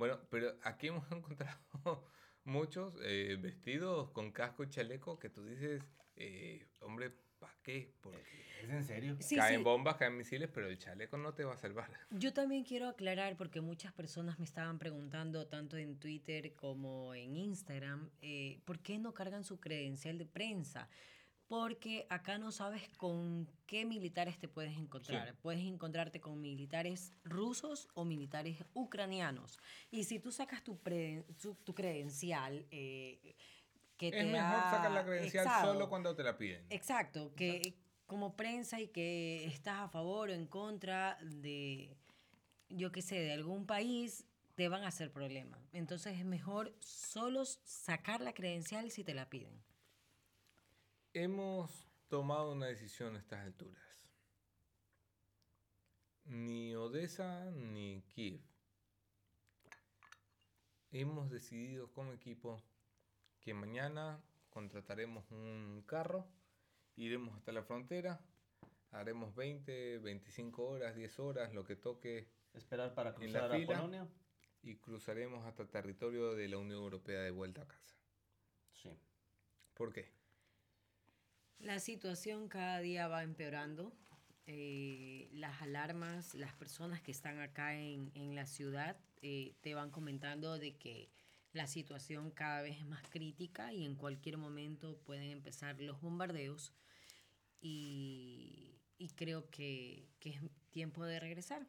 Bueno, 0.02 0.20
pero 0.32 0.58
aquí 0.64 0.88
hemos 0.88 1.06
encontrado 1.12 2.08
muchos 2.44 2.96
eh, 3.04 3.38
vestidos 3.40 4.10
con 4.10 4.32
casco 4.32 4.64
y 4.64 4.70
chaleco 4.70 5.20
que 5.20 5.30
tú 5.30 5.46
dices, 5.46 5.84
eh, 6.16 6.66
hombre, 6.80 7.12
¿para 7.38 7.54
qué? 7.62 7.94
Porque 8.02 8.24
¿Es 8.64 8.70
en 8.72 8.84
serio? 8.84 9.18
Sí, 9.20 9.36
caen 9.36 9.60
sí. 9.60 9.64
bombas, 9.64 9.98
caen 9.98 10.18
misiles, 10.18 10.50
pero 10.52 10.70
el 10.70 10.80
chaleco 10.80 11.18
no 11.18 11.36
te 11.36 11.44
va 11.44 11.54
a 11.54 11.58
salvar. 11.58 11.92
Yo 12.10 12.34
también 12.34 12.64
quiero 12.64 12.88
aclarar 12.88 13.38
porque 13.38 13.62
muchas 13.62 13.94
personas 13.94 14.40
me 14.40 14.46
estaban 14.46 14.80
preguntando 14.80 15.46
tanto 15.46 15.78
en 15.78 16.00
Twitter 16.00 16.56
como 16.56 17.14
en 17.14 17.36
Instagram 17.36 18.10
eh, 18.24 18.60
por 18.66 18.80
qué 18.80 18.98
no 18.98 19.14
cargan 19.14 19.44
su 19.44 19.60
credencial 19.60 20.18
de 20.18 20.26
prensa. 20.26 20.90
Porque 21.52 22.08
acá 22.10 22.38
no 22.38 22.50
sabes 22.54 22.88
con 22.96 23.46
qué 23.66 23.84
militares 23.84 24.40
te 24.40 24.48
puedes 24.48 24.78
encontrar. 24.78 25.36
Puedes 25.42 25.62
encontrarte 25.66 26.22
con 26.22 26.40
militares 26.40 27.12
rusos 27.26 27.90
o 27.94 28.06
militares 28.06 28.64
ucranianos. 28.74 29.60
Y 29.90 30.06
si 30.06 30.18
tú 30.18 30.32
sacas 30.32 30.64
tu, 30.64 30.78
pre- 30.80 31.26
tu 31.66 31.76
credencial, 31.76 32.66
eh, 32.72 33.36
que 33.98 34.08
Es 34.08 34.14
te 34.14 34.24
mejor 34.24 34.40
ha 34.62 34.72
sacar 34.72 34.92
la 34.92 35.04
credencial 35.04 35.46
exado- 35.46 35.74
solo 35.74 35.90
cuando 35.90 36.16
te 36.16 36.24
la 36.24 36.38
piden. 36.38 36.66
Exacto, 36.70 37.34
que 37.36 37.76
como 38.08 38.38
prensa 38.38 38.80
y 38.80 38.88
que 38.88 39.44
estás 39.48 39.78
a 39.82 39.90
favor 39.90 40.30
o 40.30 40.34
en 40.34 40.48
contra 40.48 41.18
de, 41.22 41.98
yo 42.70 42.94
qué 42.94 43.02
sé, 43.02 43.16
de 43.20 43.34
algún 43.34 43.66
país, 43.66 44.26
te 44.56 44.70
van 44.70 44.84
a 44.86 44.88
hacer 44.88 45.12
problema. 45.12 45.60
Entonces 45.74 46.18
es 46.18 46.24
mejor 46.24 46.74
solo 46.80 47.44
sacar 47.44 48.22
la 48.22 48.34
credencial 48.34 48.90
si 48.90 49.04
te 49.04 49.14
la 49.14 49.30
piden. 49.30 49.62
Hemos 51.14 51.90
tomado 52.08 52.54
una 52.54 52.68
decisión 52.68 53.18
a 53.18 53.20
estas 53.20 53.42
alturas. 53.42 54.10
Ni 56.24 56.74
Odessa 56.74 57.52
ni 57.52 58.02
Kiev. 58.04 58.40
Hemos 60.92 61.30
decidido 61.30 61.92
como 61.92 62.14
equipo 62.14 62.64
que 63.42 63.54
mañana 63.54 64.24
contrataremos 64.50 65.30
un 65.32 65.84
carro, 65.86 66.26
iremos 66.96 67.36
hasta 67.36 67.52
la 67.52 67.64
frontera, 67.64 68.22
haremos 68.92 69.36
20, 69.36 70.00
25 70.00 70.64
horas, 70.66 70.96
10 70.96 71.20
horas, 71.20 71.54
lo 71.54 71.66
que 71.66 71.76
toque, 71.76 72.30
Esperar 72.54 72.94
para 72.94 73.14
cruzar 73.14 73.54
a. 73.54 73.66
Polonia. 73.66 74.08
y 74.62 74.76
cruzaremos 74.78 75.46
hasta 75.46 75.68
territorio 75.68 76.36
de 76.36 76.48
la 76.48 76.58
Unión 76.58 76.82
Europea 76.82 77.22
de 77.22 77.32
vuelta 77.32 77.64
a 77.64 77.68
casa. 77.68 77.96
Sí. 78.74 78.98
¿Por 79.74 79.92
qué? 79.92 80.21
La 81.62 81.80
situación 81.80 82.48
cada 82.48 82.80
día 82.80 83.08
va 83.08 83.24
empeorando. 83.24 83.94
Eh, 84.48 85.30
las 85.34 85.62
alarmas, 85.62 86.34
las 86.34 86.54
personas 86.54 87.02
que 87.02 87.12
están 87.12 87.40
acá 87.40 87.76
en, 87.80 88.12
en 88.16 88.36
la 88.36 88.46
ciudad 88.48 88.98
eh, 89.22 89.54
te 89.62 89.76
van 89.76 89.92
comentando 89.92 90.58
de 90.58 90.76
que 90.76 91.10
la 91.54 91.68
situación 91.68 92.32
cada 92.32 92.62
vez 92.64 92.78
es 92.80 92.86
más 92.88 93.04
crítica 93.10 93.72
y 93.72 93.86
en 93.86 93.96
cualquier 93.96 94.38
momento 94.38 94.98
pueden 95.06 95.30
empezar 95.30 95.80
los 95.80 96.02
bombardeos 96.02 96.74
y, 97.62 98.80
y 98.98 99.10
creo 99.10 99.50
que, 99.52 100.08
que 100.20 100.32
es 100.32 100.42
tiempo 100.72 101.06
de 101.06 101.20
regresar. 101.20 101.68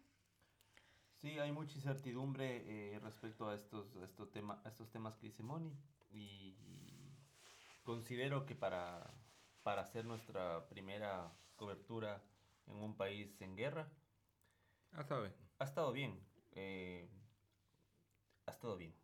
Sí, 1.20 1.38
hay 1.38 1.52
mucha 1.52 1.76
incertidumbre 1.76 2.94
eh, 2.94 2.98
respecto 3.00 3.48
a 3.48 3.54
estos, 3.54 3.94
estos 3.96 4.30
tema- 4.30 4.60
a 4.64 4.68
estos 4.70 4.90
temas 4.90 5.14
que 5.16 5.26
dice 5.26 5.42
Moni. 5.42 5.76
Y 6.10 6.56
considero 7.84 8.44
que 8.46 8.54
para, 8.56 9.12
para 9.62 9.82
hacer 9.82 10.04
nuestra 10.04 10.68
primera 10.68 11.32
cobertura 11.56 12.22
en 12.66 12.76
un 12.76 12.96
país 12.96 13.40
en 13.40 13.56
guerra, 13.56 13.88
Ah, 14.92 15.04
sabe. 15.04 15.32
ha 15.58 15.64
estado 15.64 15.92
bien. 15.92 16.20
eh, 16.54 17.08
ha 18.46 18.50
estado 18.50 18.76
bien. 18.76 18.94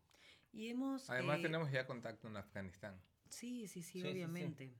Y 0.52 0.68
hemos... 0.68 1.08
Además 1.08 1.38
eh, 1.38 1.42
tenemos 1.42 1.70
ya 1.70 1.86
contacto 1.86 2.28
en 2.28 2.36
Afganistán. 2.36 3.00
Sí, 3.28 3.68
sí, 3.68 3.82
sí, 3.82 3.92
Sí, 3.92 4.00
sí, 4.00 4.02
sí. 4.02 4.08
obviamente. 4.12 4.74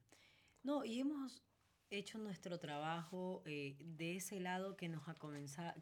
No, 0.62 0.84
y 0.84 1.00
hemos 1.00 1.42
hecho 1.90 2.18
nuestro 2.18 2.58
trabajo 2.58 3.42
eh, 3.46 3.76
de 3.80 4.16
ese 4.16 4.40
lado 4.40 4.76
que 4.76 4.88
nos, 4.88 5.02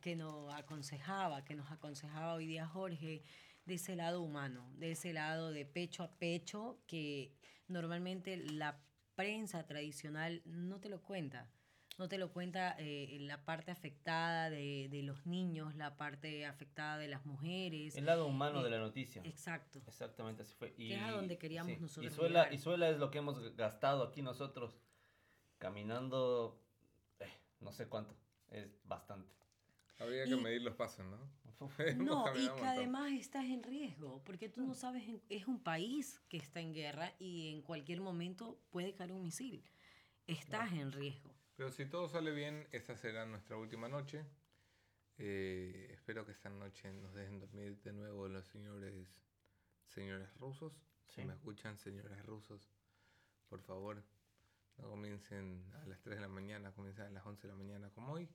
que 0.00 0.14
nos 0.14 0.54
aconsejaba, 0.54 1.44
que 1.44 1.54
nos 1.56 1.70
aconsejaba 1.72 2.34
hoy 2.34 2.46
día 2.46 2.66
Jorge, 2.68 3.22
de 3.64 3.74
ese 3.74 3.96
lado 3.96 4.22
humano, 4.22 4.70
de 4.76 4.92
ese 4.92 5.12
lado 5.12 5.50
de 5.50 5.64
pecho 5.64 6.04
a 6.04 6.12
pecho 6.18 6.78
que 6.86 7.34
normalmente 7.66 8.36
la 8.36 8.80
prensa 9.16 9.66
tradicional 9.66 10.42
no 10.44 10.78
te 10.80 10.88
lo 10.88 11.02
cuenta. 11.02 11.50
No 11.98 12.08
te 12.10 12.18
lo 12.18 12.30
cuenta 12.30 12.76
eh, 12.78 13.16
la 13.20 13.46
parte 13.46 13.70
afectada 13.70 14.50
de, 14.50 14.88
de, 14.90 15.02
los 15.02 15.24
niños, 15.24 15.74
la 15.76 15.96
parte 15.96 16.44
afectada 16.44 16.98
de 16.98 17.08
las 17.08 17.24
mujeres. 17.24 17.96
El 17.96 18.04
lado 18.04 18.26
humano 18.26 18.60
eh, 18.60 18.64
de 18.64 18.70
la 18.70 18.78
noticia. 18.78 19.22
Exacto. 19.24 19.80
Exactamente 19.86 20.42
así 20.42 20.54
fue. 20.54 20.74
Y, 20.76 20.88
que 20.88 20.96
es 20.96 21.02
a 21.02 21.12
donde 21.12 21.38
queríamos 21.38 21.72
sí. 21.72 21.80
nosotros. 21.80 22.12
Y 22.12 22.14
suela, 22.14 22.52
y 22.52 22.58
suela 22.58 22.90
es 22.90 22.98
lo 22.98 23.10
que 23.10 23.18
hemos 23.18 23.56
gastado 23.56 24.02
aquí 24.02 24.20
nosotros 24.20 24.78
caminando, 25.56 26.62
eh, 27.18 27.32
no 27.60 27.72
sé 27.72 27.88
cuánto, 27.88 28.14
es 28.50 28.78
bastante. 28.84 29.32
Habría 29.98 30.24
que 30.24 30.30
y, 30.30 30.40
medir 30.40 30.62
los 30.62 30.74
pasos, 30.74 31.06
¿no? 31.06 31.18
No, 31.96 32.36
y 32.36 32.48
que 32.50 32.66
además 32.66 33.12
estás 33.12 33.46
en 33.46 33.62
riesgo, 33.62 34.22
porque 34.24 34.48
tú 34.48 34.66
no 34.66 34.74
sabes, 34.74 35.04
es 35.28 35.46
un 35.46 35.62
país 35.62 36.20
que 36.28 36.36
está 36.36 36.60
en 36.60 36.74
guerra 36.74 37.14
y 37.18 37.54
en 37.54 37.62
cualquier 37.62 38.00
momento 38.00 38.60
puede 38.70 38.94
caer 38.94 39.12
un 39.12 39.22
misil. 39.22 39.64
Estás 40.26 40.72
no. 40.72 40.82
en 40.82 40.92
riesgo. 40.92 41.34
Pero 41.56 41.70
si 41.70 41.86
todo 41.86 42.08
sale 42.08 42.32
bien, 42.32 42.68
esta 42.72 42.96
será 42.96 43.24
nuestra 43.24 43.56
última 43.56 43.88
noche. 43.88 44.26
Eh, 45.18 45.88
espero 45.92 46.26
que 46.26 46.32
esta 46.32 46.50
noche 46.50 46.92
nos 46.92 47.14
dejen 47.14 47.38
dormir 47.40 47.80
de 47.80 47.92
nuevo 47.94 48.28
los 48.28 48.46
señores, 48.46 49.22
señores 49.86 50.28
rusos. 50.36 50.74
Sí. 51.06 51.22
Si 51.22 51.24
me 51.24 51.32
escuchan, 51.32 51.78
señores 51.78 52.26
rusos, 52.26 52.68
por 53.48 53.62
favor, 53.62 54.02
no 54.76 54.90
comiencen 54.90 55.64
a 55.82 55.86
las 55.86 56.00
3 56.02 56.16
de 56.16 56.20
la 56.20 56.28
mañana, 56.28 56.72
comiencen 56.72 57.06
a 57.06 57.10
las 57.10 57.24
11 57.24 57.46
de 57.46 57.52
la 57.52 57.58
mañana 57.58 57.90
como 57.90 58.12
hoy, 58.12 58.28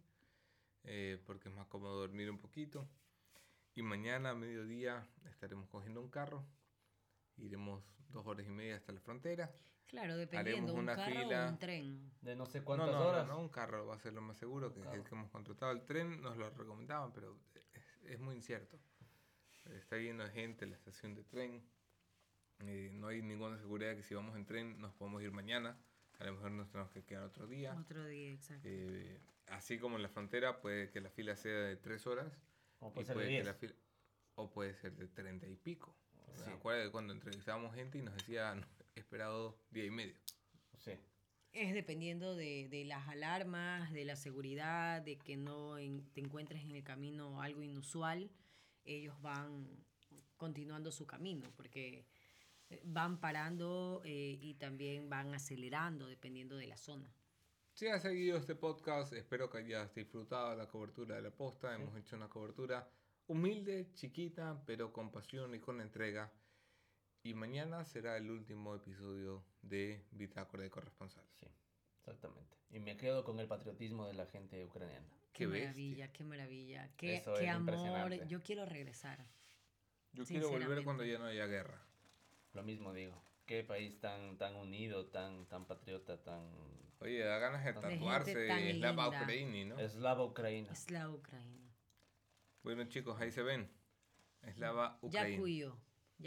eh, 0.83 1.21
porque 1.25 1.49
es 1.49 1.55
más 1.55 1.67
cómodo 1.67 1.99
dormir 1.99 2.29
un 2.29 2.39
poquito. 2.39 2.87
Y 3.75 3.81
mañana 3.81 4.31
a 4.31 4.35
mediodía 4.35 5.07
estaremos 5.29 5.67
cogiendo 5.69 6.01
un 6.01 6.09
carro, 6.09 6.45
iremos 7.37 7.83
dos 8.09 8.25
horas 8.27 8.45
y 8.45 8.49
media 8.49 8.75
hasta 8.75 8.91
la 8.91 8.99
frontera. 8.99 9.53
Claro, 9.87 10.15
dependiendo, 10.15 10.73
un 10.73 10.85
carro 10.85 11.03
fila 11.05 11.47
o 11.47 11.49
un 11.49 11.59
tren. 11.59 12.11
De 12.21 12.35
no 12.35 12.45
sé 12.45 12.63
cuántas 12.63 12.91
no, 12.91 12.99
no, 12.99 13.07
horas. 13.07 13.27
No, 13.27 13.33
no, 13.33 13.39
un 13.41 13.49
carro 13.49 13.85
va 13.85 13.95
a 13.95 13.99
ser 13.99 14.13
lo 14.13 14.21
más 14.21 14.37
seguro, 14.37 14.73
que 14.73 14.79
claro. 14.79 14.93
es 14.93 14.99
el 14.99 15.09
que 15.09 15.15
hemos 15.15 15.29
contratado. 15.29 15.71
El 15.71 15.85
tren 15.85 16.21
nos 16.21 16.37
lo 16.37 16.49
recomendaban, 16.49 17.11
pero 17.11 17.37
es, 17.73 18.11
es 18.11 18.19
muy 18.19 18.35
incierto. 18.35 18.79
Está 19.69 19.97
lleno 19.97 20.23
de 20.23 20.31
gente 20.31 20.65
la 20.65 20.75
estación 20.75 21.13
de 21.13 21.23
tren. 21.23 21.61
Eh, 22.59 22.89
no 22.93 23.07
hay 23.07 23.21
ninguna 23.21 23.57
seguridad 23.57 23.95
que 23.95 24.03
si 24.03 24.13
vamos 24.13 24.35
en 24.35 24.45
tren 24.45 24.79
nos 24.79 24.93
podemos 24.93 25.21
ir 25.21 25.31
mañana. 25.31 25.77
A 26.19 26.25
lo 26.25 26.33
mejor 26.33 26.51
nos 26.51 26.69
tenemos 26.69 26.91
que 26.91 27.03
quedar 27.03 27.23
otro 27.23 27.47
día. 27.47 27.75
Otro 27.77 28.05
día, 28.05 28.31
exacto. 28.31 28.67
Eh, 28.69 29.19
así 29.51 29.77
como 29.77 29.97
en 29.97 30.03
la 30.03 30.09
frontera 30.09 30.61
puede 30.61 30.89
que 30.89 31.01
la 31.01 31.09
fila 31.09 31.35
sea 31.35 31.51
de 31.51 31.75
tres 31.77 32.07
horas. 32.07 32.31
O 32.79 32.91
puede, 32.91 33.05
ser 33.05 33.15
puede 33.15 33.27
de 33.27 33.37
que 33.37 33.43
la 33.43 33.53
fila, 33.53 33.75
o 34.35 34.51
puede 34.51 34.73
ser 34.75 34.95
de 34.95 35.07
treinta 35.07 35.47
y 35.47 35.55
pico. 35.55 35.95
Cuando 36.61 37.13
entrevistábamos 37.13 37.75
gente 37.75 37.97
y 37.99 38.01
nos 38.01 38.15
decía, 38.15 38.55
no, 38.55 38.65
he 38.95 38.99
esperado 38.99 39.59
día 39.69 39.85
y 39.85 39.91
medio. 39.91 40.15
Sí. 40.77 40.93
Es 41.51 41.73
dependiendo 41.73 42.35
de, 42.35 42.67
de, 42.69 42.85
las 42.85 43.07
alarmas, 43.09 43.91
de 43.91 44.05
la 44.05 44.15
seguridad, 44.15 45.01
de 45.01 45.17
que 45.17 45.35
no 45.35 45.77
en, 45.77 46.09
te 46.13 46.21
encuentres 46.21 46.63
en 46.63 46.71
el 46.71 46.83
camino 46.83 47.41
algo 47.41 47.61
inusual. 47.61 48.31
Ellos 48.85 49.21
van 49.21 49.67
continuando 50.37 50.91
su 50.91 51.05
camino, 51.05 51.51
porque 51.55 52.05
van 52.83 53.19
parando 53.19 54.01
eh, 54.05 54.37
y 54.39 54.55
también 54.55 55.09
van 55.09 55.33
acelerando 55.33 56.07
dependiendo 56.07 56.55
de 56.55 56.67
la 56.67 56.77
zona. 56.77 57.13
Si 57.81 57.87
has 57.87 58.03
seguido 58.03 58.37
este 58.37 58.53
podcast, 58.53 59.11
espero 59.13 59.49
que 59.49 59.57
hayas 59.57 59.91
disfrutado 59.95 60.55
la 60.55 60.67
cobertura 60.67 61.15
de 61.15 61.23
la 61.23 61.31
posta. 61.31 61.75
Sí. 61.75 61.81
Hemos 61.81 61.95
hecho 61.97 62.15
una 62.15 62.29
cobertura 62.29 62.87
humilde, 63.25 63.89
chiquita, 63.95 64.61
pero 64.67 64.93
con 64.93 65.11
pasión 65.11 65.55
y 65.55 65.59
con 65.59 65.81
entrega. 65.81 66.31
Y 67.23 67.33
mañana 67.33 67.83
será 67.83 68.17
el 68.17 68.29
último 68.29 68.75
episodio 68.75 69.43
de 69.63 70.05
Bitácora 70.11 70.61
de 70.61 70.69
Corresponsal. 70.69 71.23
Sí, 71.39 71.47
exactamente. 71.97 72.55
Y 72.69 72.79
me 72.79 72.97
quedo 72.97 73.23
con 73.23 73.39
el 73.39 73.47
patriotismo 73.47 74.05
de 74.05 74.13
la 74.13 74.27
gente 74.27 74.63
ucraniana. 74.63 75.09
Qué, 75.33 75.45
qué 75.45 75.47
maravilla, 75.47 76.11
qué 76.13 76.23
maravilla. 76.23 76.91
Qué, 76.97 77.23
qué 77.39 77.49
amor. 77.49 78.27
Yo 78.27 78.43
quiero 78.43 78.63
regresar. 78.67 79.25
Yo 80.13 80.23
quiero 80.23 80.51
volver 80.51 80.83
cuando 80.83 81.03
ya 81.03 81.17
no 81.17 81.25
haya 81.25 81.47
guerra. 81.47 81.81
Lo 82.53 82.61
mismo 82.61 82.93
digo. 82.93 83.19
Qué 83.51 83.65
país 83.65 83.99
tan, 83.99 84.37
tan 84.37 84.55
unido, 84.55 85.07
tan, 85.07 85.45
tan 85.49 85.65
patriota, 85.65 86.23
tan... 86.23 86.39
Oye, 86.99 87.19
da 87.19 87.37
ganas 87.37 87.65
de 87.65 87.73
tatuarse 87.73 88.47
Slava 88.77 89.09
Ucraini, 89.09 89.65
¿no? 89.65 89.75
Slava 89.89 90.23
Ucraina. 90.23 90.73
Slava 90.73 91.13
Ucraina. 91.13 91.75
Bueno 92.63 92.85
chicos, 92.85 93.19
ahí 93.19 93.29
se 93.29 93.43
ven. 93.43 93.69
Slava 94.53 94.97
Ucraina. 95.01 95.29
Ya 95.31 95.37
cuyo. 95.37 95.77